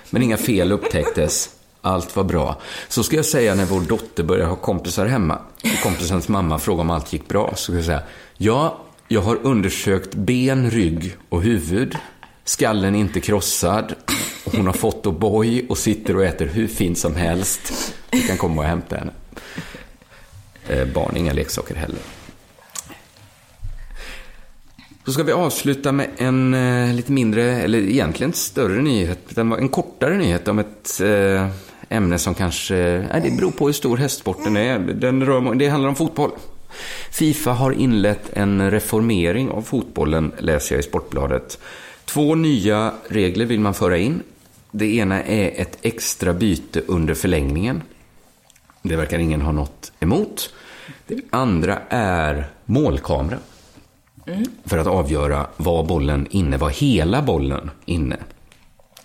Men 0.10 0.24
inga 0.24 0.38
fel 0.38 0.72
upptäcktes. 0.72 1.50
Allt 1.82 2.16
var 2.16 2.24
bra. 2.24 2.62
Så 2.88 3.04
ska 3.04 3.16
jag 3.16 3.26
säga 3.26 3.56
när 3.56 3.66
vår 3.66 3.82
dotter 3.82 4.24
börjar 4.24 4.48
ha 4.48 4.56
kompisar 4.56 5.06
hemma. 5.06 5.38
Och 5.64 5.84
kompisens 5.84 6.28
mamma 6.28 6.60
frågade 6.60 6.82
om 6.82 6.90
allt 6.90 7.14
gick 7.14 7.28
bra. 7.28 7.54
Så 7.56 7.64
ska 7.64 7.74
jag 7.74 7.86
säga, 7.86 8.02
ja, 8.38 8.78
jag 9.08 9.22
har 9.22 9.40
undersökt 9.42 10.16
ben, 10.16 10.72
rygg 10.72 11.18
och 11.30 11.42
huvud. 11.42 11.96
Skallen 12.46 12.96
är 12.96 13.00
inte 13.00 13.20
krossad. 13.20 13.94
Hon 14.44 14.66
har 14.66 14.74
fått 14.74 15.06
O'boy 15.06 15.68
och 15.68 15.78
sitter 15.78 16.16
och 16.16 16.24
äter 16.24 16.46
hur 16.46 16.68
fint 16.68 16.98
som 16.98 17.16
helst. 17.16 17.94
Du 18.10 18.28
kan 18.28 18.38
komma 18.38 18.62
och 18.62 18.68
hämta 18.68 18.96
henne. 18.96 19.12
Eh, 20.68 20.86
barn, 20.86 21.18
inga 21.18 21.34
leksaker 21.34 21.76
heller. 21.76 22.00
Så 25.06 25.12
ska 25.14 25.24
vi 25.24 25.32
avsluta 25.32 25.92
med 25.92 26.10
en 26.18 26.54
eh, 26.54 26.96
lite 26.96 27.12
mindre, 27.12 27.44
eller 27.44 27.80
egentligen 27.80 28.34
större 28.34 28.82
nyhet. 28.82 29.38
En 29.38 29.70
kortare 29.70 30.18
nyhet 30.18 30.48
om 30.48 30.60
ett 30.60 31.02
eh, 31.02 31.48
ämne 31.90 32.18
som 32.18 32.34
kanske, 32.34 32.76
Eh, 32.78 33.24
det 33.24 33.38
beror 33.38 33.52
på 33.52 33.66
hur 33.66 33.74
stor 33.74 33.98
hästsporten 33.98 34.58
är. 34.58 34.80
Den 34.80 35.26
rör, 35.26 35.56
det 35.56 35.68
handlar 35.68 35.90
om 35.90 35.96
fotboll. 35.96 36.32
Fifa 37.12 37.52
har 37.52 37.72
inlett 37.72 38.30
en 38.34 38.72
reformering 38.72 39.50
av 39.50 39.62
fotbollen, 39.62 40.32
läser 40.38 40.76
jag 40.76 40.80
i 40.80 40.84
Sportbladet. 40.84 41.60
Två 42.06 42.36
nya 42.36 42.92
regler 43.08 43.46
vill 43.46 43.60
man 43.60 43.74
föra 43.74 43.98
in. 43.98 44.24
Det 44.76 44.96
ena 44.96 45.24
är 45.24 45.62
ett 45.62 45.78
extra 45.82 46.34
byte 46.34 46.82
under 46.88 47.14
förlängningen. 47.14 47.82
Det 48.82 48.96
verkar 48.96 49.20
ingen 49.20 49.42
ha 49.42 49.52
något 49.52 49.92
emot. 50.00 50.54
Det 51.08 51.22
andra 51.30 51.80
är 51.90 52.48
målkamera. 52.66 53.38
Mm. 54.28 54.44
För 54.66 54.78
att 54.78 54.88
avgöra 54.88 55.48
var 55.58 55.84
bollen 55.84 56.28
inne, 56.30 56.58
var 56.58 56.70
hela 56.70 57.22
bollen 57.22 57.72
inne. 57.86 58.18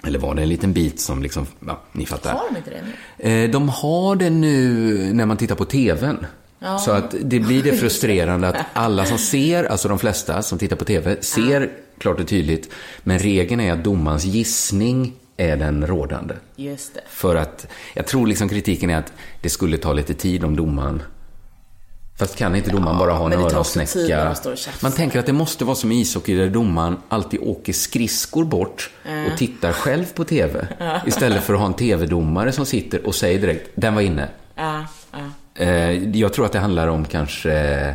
Eller 0.06 0.18
var 0.18 0.34
det 0.34 0.42
en 0.42 0.48
liten 0.48 0.72
bit 0.72 1.00
som 1.00 1.22
liksom, 1.22 1.46
ja, 1.66 1.80
ni 1.92 2.06
fattar. 2.06 2.32
Har 2.32 2.48
de 2.50 2.56
inte 2.56 2.70
det 2.70 2.82
nu? 3.18 3.44
Eh, 3.44 3.50
De 3.50 3.68
har 3.68 4.16
det 4.16 4.30
nu 4.30 5.12
när 5.12 5.26
man 5.26 5.36
tittar 5.36 5.54
på 5.54 5.64
TVn. 5.64 6.26
Ja. 6.58 6.78
Så 6.78 6.90
att 6.90 7.14
det 7.22 7.40
blir 7.40 7.62
det 7.62 7.72
frustrerande 7.76 8.48
att 8.48 8.56
alla 8.72 9.04
som 9.04 9.18
ser, 9.18 9.64
alltså 9.64 9.88
de 9.88 9.98
flesta 9.98 10.42
som 10.42 10.58
tittar 10.58 10.76
på 10.76 10.84
TV, 10.84 11.22
ser 11.22 11.70
klart 11.98 12.20
och 12.20 12.28
tydligt. 12.28 12.70
Men 13.02 13.18
regeln 13.18 13.60
är 13.60 13.72
att 13.72 13.84
domarens 13.84 14.24
gissning 14.24 15.12
är 15.40 15.56
den 15.56 15.86
rådande. 15.86 16.34
Just 16.56 16.94
det. 16.94 17.00
För 17.08 17.36
att, 17.36 17.66
jag 17.94 18.06
tror 18.06 18.26
liksom 18.26 18.48
kritiken 18.48 18.90
är 18.90 18.98
att 18.98 19.12
det 19.40 19.50
skulle 19.50 19.78
ta 19.78 19.92
lite 19.92 20.14
tid 20.14 20.44
om 20.44 20.56
domaren 20.56 21.02
Fast 22.18 22.36
kan 22.36 22.56
inte 22.56 22.70
domaren 22.70 22.98
bara 22.98 23.12
ha 23.12 23.26
en 23.26 23.32
öronsnäcka? 23.32 24.34
Man 24.82 24.92
tänker 24.92 25.18
att 25.18 25.26
det 25.26 25.32
måste 25.32 25.64
vara 25.64 25.76
som 25.76 25.92
i 25.92 26.00
ishockey 26.00 26.34
där 26.34 26.48
domaren 26.50 26.96
alltid 27.08 27.40
åker 27.40 27.72
skridskor 27.72 28.44
bort 28.44 28.90
Ja. 29.06 29.26
och 29.32 29.38
tittar 29.38 29.72
själv 29.72 30.04
på 30.14 30.24
TV. 30.24 30.66
Ja. 30.78 31.00
Istället 31.06 31.42
för 31.44 31.54
att 31.54 31.60
ha 31.60 31.66
en 31.66 31.74
TV-domare 31.74 32.52
som 32.52 32.66
sitter 32.66 33.06
och 33.06 33.14
säger 33.14 33.40
direkt, 33.40 33.70
den 33.74 33.94
var 33.94 34.02
inne. 34.02 34.28
Ja, 34.54 34.84
ja. 35.12 35.18
Eh, 35.64 35.90
Jag 36.18 36.32
tror 36.32 36.46
att 36.46 36.52
det 36.52 36.58
handlar 36.58 36.88
om 36.88 37.04
kanske 37.04 37.94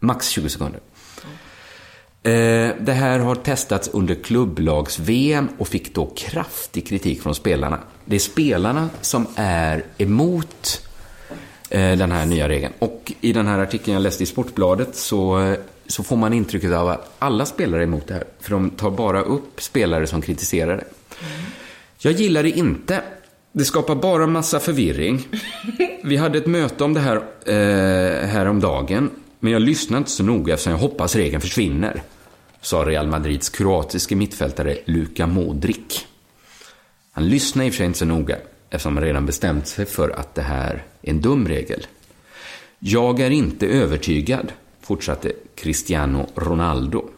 max 0.00 0.28
20 0.28 0.48
sekunder. 0.48 0.80
Eh, 2.24 2.70
det 2.80 2.92
här 2.92 3.18
har 3.18 3.34
testats 3.34 3.88
under 3.88 4.14
klubblags-VM 4.14 5.48
och 5.58 5.68
fick 5.68 5.94
då 5.94 6.06
kraftig 6.16 6.86
kritik 6.86 7.22
från 7.22 7.34
spelarna. 7.34 7.78
Det 8.04 8.16
är 8.16 8.20
spelarna 8.20 8.90
som 9.00 9.26
är 9.34 9.84
emot 9.98 10.86
eh, 11.70 11.98
den 11.98 12.12
här 12.12 12.26
nya 12.26 12.48
regeln. 12.48 12.72
Och 12.78 13.12
i 13.20 13.32
den 13.32 13.46
här 13.46 13.58
artikeln 13.58 13.94
jag 13.94 14.02
läste 14.02 14.22
i 14.22 14.26
Sportbladet 14.26 14.96
så, 14.96 15.40
eh, 15.40 15.58
så 15.86 16.02
får 16.02 16.16
man 16.16 16.32
intrycket 16.32 16.72
av 16.72 16.88
att 16.88 17.16
alla 17.18 17.46
spelare 17.46 17.80
är 17.80 17.86
emot 17.86 18.06
det 18.06 18.14
här. 18.14 18.24
För 18.40 18.50
de 18.50 18.70
tar 18.70 18.90
bara 18.90 19.22
upp 19.22 19.62
spelare 19.62 20.06
som 20.06 20.22
kritiserar 20.22 20.76
det. 20.76 20.84
Jag 21.98 22.12
gillar 22.12 22.42
det 22.42 22.50
inte. 22.50 23.02
Det 23.52 23.64
skapar 23.64 23.94
bara 23.94 24.26
massa 24.26 24.60
förvirring. 24.60 25.28
Vi 26.04 26.16
hade 26.16 26.38
ett 26.38 26.46
möte 26.46 26.84
om 26.84 26.94
det 26.94 27.00
här 27.00 27.16
eh, 27.46 28.28
häromdagen. 28.28 29.10
Men 29.44 29.52
jag 29.52 29.62
lyssnar 29.62 29.98
inte 29.98 30.10
så 30.10 30.22
noga 30.22 30.54
eftersom 30.54 30.72
jag 30.72 30.78
hoppas 30.78 31.16
regeln 31.16 31.40
försvinner. 31.40 32.02
Sa 32.60 32.84
Real 32.84 33.06
Madrids 33.06 33.48
kroatiske 33.48 34.16
mittfältare 34.16 34.78
Luka 34.84 35.26
Modric. 35.26 36.06
Han 37.12 37.28
lyssnade 37.28 37.66
i 37.66 37.70
och 37.70 37.74
för 37.74 37.78
sig 37.78 37.86
inte 37.86 37.98
så 37.98 38.04
noga 38.04 38.36
eftersom 38.70 38.96
han 38.96 39.04
redan 39.04 39.26
bestämt 39.26 39.66
sig 39.66 39.86
för 39.86 40.10
att 40.10 40.34
det 40.34 40.42
här 40.42 40.84
är 41.02 41.10
en 41.10 41.20
dum 41.20 41.48
regel. 41.48 41.86
Jag 42.78 43.20
är 43.20 43.30
inte 43.30 43.66
övertygad, 43.66 44.52
fortsatte 44.80 45.32
Cristiano 45.54 46.26
Ronaldo. 46.34 47.08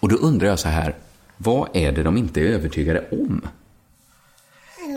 Och 0.00 0.08
då 0.08 0.16
undrar 0.16 0.48
jag 0.48 0.58
så 0.58 0.68
här, 0.68 0.94
vad 1.36 1.68
är 1.72 1.92
det 1.92 2.02
de 2.02 2.16
inte 2.16 2.40
är 2.40 2.44
övertygade 2.44 3.04
om? 3.10 3.48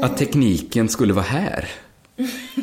Att 0.01 0.17
tekniken 0.17 0.89
skulle 0.89 1.13
vara 1.13 1.25
här. 1.25 1.69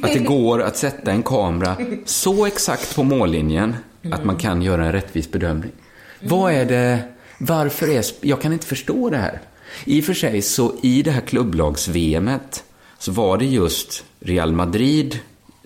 Att 0.02 0.12
det 0.12 0.18
går 0.18 0.62
att 0.62 0.76
sätta 0.76 1.10
en 1.10 1.22
kamera 1.22 1.76
så 2.04 2.46
exakt 2.46 2.96
på 2.96 3.02
mållinjen 3.02 3.76
att 4.12 4.24
man 4.24 4.36
kan 4.36 4.62
göra 4.62 4.86
en 4.86 4.92
rättvis 4.92 5.30
bedömning. 5.30 5.72
Vad 6.20 6.52
är 6.52 6.64
det, 6.64 6.98
varför 7.38 7.88
är, 7.88 8.04
jag 8.20 8.40
kan 8.40 8.52
inte 8.52 8.66
förstå 8.66 9.10
det 9.10 9.16
här. 9.16 9.40
I 9.84 10.00
och 10.00 10.04
för 10.04 10.14
sig 10.14 10.42
så 10.42 10.74
i 10.82 11.02
det 11.02 11.10
här 11.10 11.20
klubblags-VMet 11.20 12.64
så 12.98 13.12
var 13.12 13.38
det 13.38 13.44
just 13.44 14.04
Real 14.20 14.52
Madrid, 14.52 15.18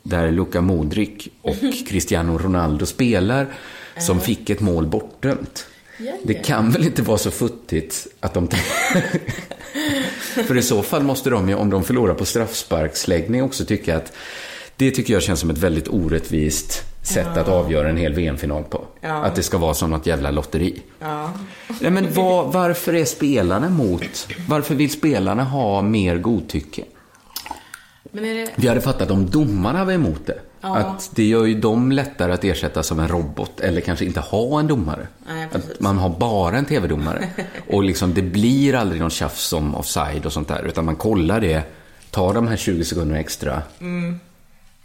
där 0.03 0.31
Luka 0.31 0.61
Modric 0.61 1.29
och 1.43 1.57
Cristiano 1.89 2.39
Ronaldo 2.39 2.87
spelar, 2.87 3.47
som 3.99 4.21
fick 4.21 4.51
ett 4.51 4.61
mål 4.61 4.87
bortdömt. 4.87 5.67
Det 6.23 6.35
kan 6.35 6.71
väl 6.71 6.85
inte 6.85 7.03
vara 7.03 7.19
så 7.19 7.31
futtigt 7.31 8.07
att 8.21 8.35
de... 8.35 8.49
För 10.47 10.57
i 10.57 10.63
så 10.63 10.83
fall 10.83 11.03
måste 11.03 11.31
de 11.31 11.49
ju, 11.49 11.55
om 11.55 11.71
de 11.71 11.85
förlorar 11.85 12.15
på 12.15 12.25
straffsparksläggning, 12.25 13.43
också 13.43 13.65
tycka 13.65 13.97
att 13.97 14.13
det 14.77 14.91
tycker 14.91 15.13
jag 15.13 15.23
känns 15.23 15.41
som 15.41 15.51
ett 15.51 15.59
väldigt 15.59 15.89
orättvist 15.89 16.83
sätt 17.03 17.27
Ja. 17.35 17.41
att 17.41 17.49
avgöra 17.49 17.89
en 17.91 17.97
hel 17.97 18.15
VM-final 18.15 18.65
på. 18.65 18.85
Ja. 19.01 19.25
Att 19.25 19.35
det 19.35 19.43
ska 19.43 19.59
vara 19.59 19.75
som 19.75 19.91
något 19.91 20.07
jävla 20.07 20.31
lotteri. 20.31 20.83
Ja. 20.99 21.31
Nej, 21.81 21.91
men 21.91 22.13
vad, 22.15 22.53
varför 22.53 22.95
är 22.95 23.05
spelarna 23.05 23.67
emot? 23.67 24.29
Varför 24.49 24.75
vill 24.75 24.91
spelarna 24.91 25.45
ha 25.45 25.83
mer 25.83 26.19
godtycke? 26.19 26.85
Det... 28.13 28.49
Vi 28.57 28.69
hade 28.69 28.81
fattat 28.81 29.11
om 29.11 29.31
domarna 29.31 29.85
var 29.85 29.93
emot 29.93 30.27
det. 30.27 30.39
Ja. 30.61 30.77
Att 30.77 31.11
det 31.15 31.25
gör 31.25 31.45
ju 31.45 31.61
dem 31.61 31.93
lättare 31.93 32.33
att 32.33 32.45
ersätta 32.45 32.83
som 32.83 33.01
en 33.01 33.09
robot 33.09 33.61
eller 33.61 33.81
kanske 33.81 34.05
inte 34.05 34.21
ha 34.21 34.61
en 34.61 34.67
domare. 34.67 35.09
Nej, 35.27 35.49
att 35.53 35.81
man 35.81 35.99
har 35.99 36.09
bara 36.09 36.59
en 36.59 36.65
tv-domare. 36.65 37.29
Och 37.69 37.85
liksom 37.85 38.15
det 38.15 38.23
blir 38.23 38.75
aldrig 38.75 39.01
någon 39.01 39.11
tjafs 39.11 39.53
om 39.53 39.75
offside 39.75 40.27
och 40.27 40.33
sånt 40.33 40.49
där. 40.49 40.65
Utan 40.67 40.85
man 40.85 40.97
kollar 40.97 41.41
det, 41.41 41.63
tar 42.11 42.35
de 42.35 42.49
här 42.49 42.57
20 42.57 42.85
sekunderna 42.85 43.21
extra. 43.21 43.63
Mm. 43.81 44.21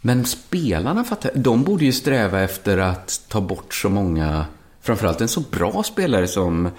Men 0.00 0.24
spelarna 0.24 1.04
fattar, 1.04 1.30
de 1.34 1.62
borde 1.62 1.84
ju 1.84 1.92
sträva 1.92 2.40
efter 2.40 2.78
att 2.78 3.20
ta 3.28 3.40
bort 3.40 3.74
så 3.74 3.88
många, 3.88 4.46
framförallt 4.80 5.20
en 5.20 5.28
så 5.28 5.40
bra 5.40 5.82
spelare 5.82 6.26
som 6.26 6.70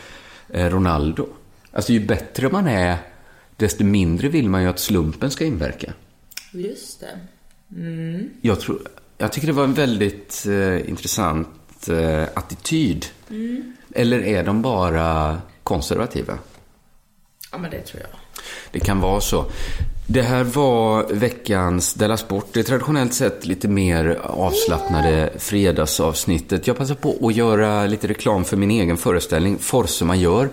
eh, 0.49 0.69
Ronaldo. 0.69 1.27
Alltså 1.71 1.93
ju 1.93 1.99
bättre 1.99 2.49
man 2.49 2.67
är, 2.67 2.97
desto 3.55 3.83
mindre 3.83 4.29
vill 4.29 4.49
man 4.49 4.62
ju 4.62 4.69
att 4.69 4.79
slumpen 4.79 5.31
ska 5.31 5.45
inverka. 5.45 5.93
Just 6.51 6.99
det. 6.99 7.19
Mm. 7.75 8.30
Jag, 8.41 8.60
tror, 8.60 8.80
jag 9.17 9.32
tycker 9.32 9.47
det 9.47 9.53
var 9.53 9.63
en 9.63 9.73
väldigt 9.73 10.45
eh, 10.47 10.89
intressant 10.89 11.89
eh, 11.89 12.23
attityd. 12.34 13.06
Mm. 13.30 13.75
Eller 13.95 14.19
är 14.19 14.43
de 14.43 14.62
bara 14.62 15.38
konservativa? 15.63 16.38
Ja, 17.51 17.58
men 17.58 17.71
det 17.71 17.82
tror 17.82 18.01
jag. 18.01 18.19
Det 18.71 18.80
kan 18.80 18.99
vara 18.99 19.21
så. 19.21 19.45
Det 20.10 20.21
här 20.21 20.43
var 20.43 21.13
veckans 21.13 21.93
Della 21.93 22.17
Sport. 22.17 22.45
Det 22.53 22.60
är 22.60 22.63
traditionellt 22.63 23.13
sett 23.13 23.45
lite 23.45 23.67
mer 23.67 24.19
avslappnade 24.23 25.34
fredagsavsnittet. 25.38 26.67
Jag 26.67 26.77
passar 26.77 26.95
på 26.95 27.27
att 27.27 27.36
göra 27.36 27.86
lite 27.86 28.08
reklam 28.08 28.45
för 28.45 28.58
min 28.58 28.71
egen 28.71 28.97
föreställning, 28.97 29.58
Forse 29.58 30.06
Major. 30.06 30.49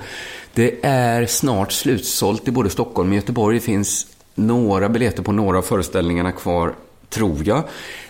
Det 0.54 0.84
är 0.86 1.26
snart 1.26 1.72
slutsålt 1.72 2.48
i 2.48 2.50
både 2.50 2.70
Stockholm 2.70 3.08
och 3.08 3.14
Göteborg. 3.14 3.56
Det 3.56 3.64
finns 3.64 4.06
några 4.34 4.88
biljetter 4.88 5.22
på 5.22 5.32
några 5.32 5.58
av 5.58 5.62
föreställningarna 5.62 6.32
kvar, 6.32 6.74
tror 7.14 7.48
jag. 7.48 7.64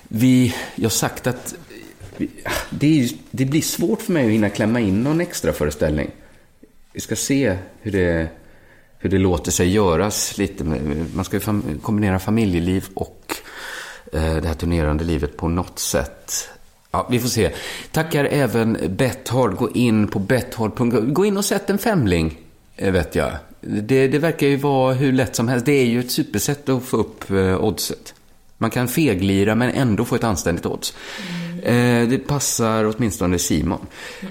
Vi, 0.08 0.54
jag 0.74 0.84
har 0.84 0.90
sagt 0.90 1.26
att 1.26 1.54
vi- 2.16 2.30
det, 2.70 3.00
är, 3.00 3.10
det 3.30 3.44
blir 3.44 3.60
svårt 3.62 4.02
för 4.02 4.12
mig 4.12 4.24
att 4.26 4.30
hinna 4.32 4.48
klämma 4.50 4.80
in 4.80 5.02
någon 5.02 5.20
extra 5.20 5.52
föreställning. 5.52 6.10
Vi 6.92 7.00
ska 7.00 7.16
se 7.16 7.56
hur 7.80 7.92
det, 7.92 8.28
hur 8.98 9.10
det 9.10 9.18
låter 9.18 9.50
sig 9.50 9.68
göras 9.70 10.38
lite. 10.38 10.64
Man 11.14 11.24
ska 11.24 11.36
ju 11.36 11.40
fam, 11.40 11.80
kombinera 11.82 12.18
familjeliv 12.18 12.86
och 12.94 13.36
eh, 14.12 14.36
det 14.36 14.48
här 14.48 14.54
turnerande 14.54 15.04
livet 15.04 15.36
på 15.36 15.48
något 15.48 15.78
sätt. 15.78 16.48
Ja, 16.90 17.06
vi 17.10 17.20
får 17.20 17.28
se. 17.28 17.50
Tackar 17.92 18.24
även 18.24 18.78
Betthard. 18.88 19.56
Gå 19.56 19.70
in 19.70 20.08
på 20.08 20.18
betthard.com. 20.18 21.14
Gå 21.14 21.24
in 21.24 21.36
och 21.36 21.44
sätt 21.44 21.70
en 21.70 21.78
femling, 21.78 22.38
eh, 22.76 22.92
vet 22.92 23.14
jag. 23.14 23.32
Det, 23.60 24.08
det 24.08 24.18
verkar 24.18 24.46
ju 24.46 24.56
vara 24.56 24.94
hur 24.94 25.12
lätt 25.12 25.36
som 25.36 25.48
helst. 25.48 25.66
Det 25.66 25.72
är 25.72 25.84
ju 25.86 26.00
ett 26.00 26.10
supersätt 26.10 26.68
att 26.68 26.82
få 26.82 26.96
upp 26.96 27.30
eh, 27.30 27.64
oddset. 27.64 28.13
Man 28.58 28.70
kan 28.70 28.88
feglira 28.88 29.54
men 29.54 29.70
ändå 29.70 30.04
få 30.04 30.14
ett 30.14 30.24
anständigt 30.24 30.66
odds. 30.66 30.94
Eh, 31.62 32.08
det 32.08 32.26
passar 32.26 32.84
åtminstone 32.96 33.38
Simon. 33.38 33.86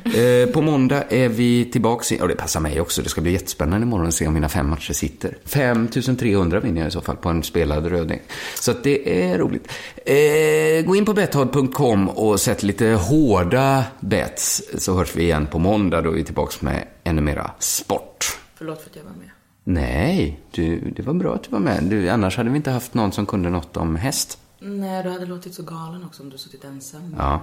Eh, 0.06 0.50
på 0.54 0.62
måndag 0.62 1.04
är 1.10 1.30
vi 1.30 1.66
tillbaka, 1.66 2.16
i- 2.16 2.22
och 2.22 2.28
det 2.28 2.36
passar 2.36 2.60
mig 2.60 2.82
också, 2.82 3.02
det 3.02 3.10
ska 3.10 3.22
bli 3.22 3.32
jättespännande 3.32 3.86
imorgon 3.86 4.08
att 4.08 4.14
se 4.14 4.28
om 4.28 4.34
mina 4.34 4.50
fem 4.50 4.70
matcher 4.70 4.94
sitter. 4.94 5.38
5300 5.46 6.60
vinner 6.60 6.82
jag 6.82 6.88
i 6.88 6.92
så 6.92 7.02
fall 7.02 7.16
på 7.18 7.30
en 7.30 7.44
spelad 7.44 7.86
röding. 7.86 8.20
Så 8.60 8.72
att 8.72 8.84
det 8.84 9.24
är 9.32 9.38
roligt. 9.38 9.68
Eh, 10.06 10.86
gå 10.86 10.96
in 10.96 11.06
på 11.06 11.14
betthard.com 11.14 12.10
och 12.10 12.40
sätt 12.40 12.64
lite 12.64 12.86
hårda 12.88 13.84
bets 14.00 14.64
så 14.78 14.98
hörs 14.98 15.16
vi 15.16 15.24
igen 15.24 15.48
på 15.52 15.60
måndag 15.60 16.02
då 16.02 16.10
är 16.10 16.14
vi 16.16 16.24
tillbaka 16.24 16.56
med 16.60 16.88
ännu 17.04 17.22
mera 17.22 17.52
sport. 17.60 18.38
Förlåt 18.58 18.82
för 18.84 18.90
att 18.90 18.96
jag 18.96 19.04
var 19.04 19.12
med. 19.12 19.30
Nej, 19.63 20.39
du, 20.52 20.91
det 20.95 21.04
var 21.04 21.13
bra 21.13 21.36
att 21.36 21.43
du 21.43 21.49
var 21.49 21.60
med. 21.60 21.84
Du, 21.84 22.10
annars 22.10 22.38
hade 22.38 22.49
vi 22.49 22.58
inte 22.58 22.71
haft 22.71 22.93
någon 22.93 23.12
som 23.12 23.26
kunde 23.26 23.49
något 23.49 23.78
om 23.78 23.95
häst. 23.95 24.39
Nej, 24.60 25.04
du 25.04 25.10
hade 25.10 25.26
låtit 25.26 25.54
så 25.54 25.63
galen 25.63 26.04
också 26.04 26.23
om 26.23 26.30
du 26.30 26.38
suttit 26.38 26.63
ensam. 26.63 27.15
Ja, 27.17 27.41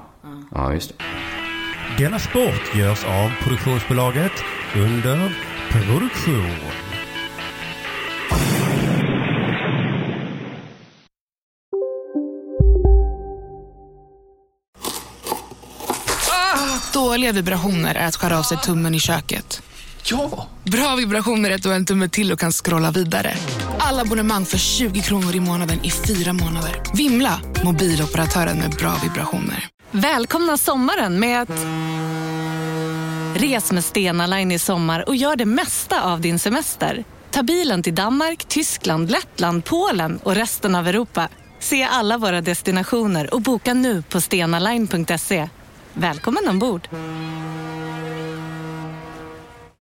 ja 0.51 0.75
just 0.75 0.89
det. 0.99 1.05
Denna 2.05 2.19
sport 2.19 2.75
görs 2.77 3.05
av 3.05 3.31
produktionsbolaget 3.43 4.33
under 4.77 5.37
produktion. 5.71 6.57
Dåliga 16.93 17.33
vibrationer 17.33 17.95
är 17.95 18.07
att 18.07 18.17
skära 18.17 18.39
av 18.39 18.43
sig 18.43 18.59
tummen 18.59 18.95
i 18.95 19.01
köket. 19.01 19.63
Ja! 20.11 20.47
Bra 20.65 20.97
vibrationer 20.97 21.51
är 21.51 21.55
att 21.55 21.63
du 21.63 21.69
har 21.69 21.77
en 21.77 21.87
tumme 21.87 22.09
till 22.09 22.33
och 22.33 22.39
kan 22.39 22.53
scrolla 22.53 22.91
vidare. 22.91 23.35
Alla 23.79 24.03
abonnemang 24.03 24.45
för 24.45 24.59
20 24.59 25.01
kronor 25.01 25.35
i 25.35 25.41
månaden 25.41 25.85
i 25.85 25.91
fyra 25.91 26.33
månader. 26.33 26.83
Vimla! 26.95 27.41
Mobiloperatören 27.65 28.59
med 28.59 28.71
bra 28.71 28.97
vibrationer. 29.03 29.69
Välkomna 29.91 30.57
sommaren 30.57 31.21
med 31.21 31.43
att... 31.43 31.67
Res 33.41 33.73
med 33.73 33.85
Stena 33.85 34.27
Line 34.27 34.53
i 34.53 34.59
sommar 34.59 35.09
och 35.09 35.17
gör 35.17 35.37
det 35.37 35.45
mesta 35.45 36.03
av 36.03 36.21
din 36.21 36.39
semester. 36.39 37.05
Ta 37.31 37.43
bilen 37.43 37.83
till 37.83 37.95
Danmark, 37.95 38.45
Tyskland, 38.45 39.11
Lettland, 39.11 39.65
Polen 39.65 40.19
och 40.23 40.35
resten 40.35 40.75
av 40.75 40.89
Europa. 40.89 41.29
Se 41.61 41.83
alla 41.83 42.19
våra 42.19 42.41
destinationer 42.41 43.35
och 43.35 43.43
boka 43.43 43.75
nu 43.75 44.03
på 44.03 44.21
stenaline.se. 44.21 45.49
Välkommen 45.93 46.49
ombord! 46.49 46.89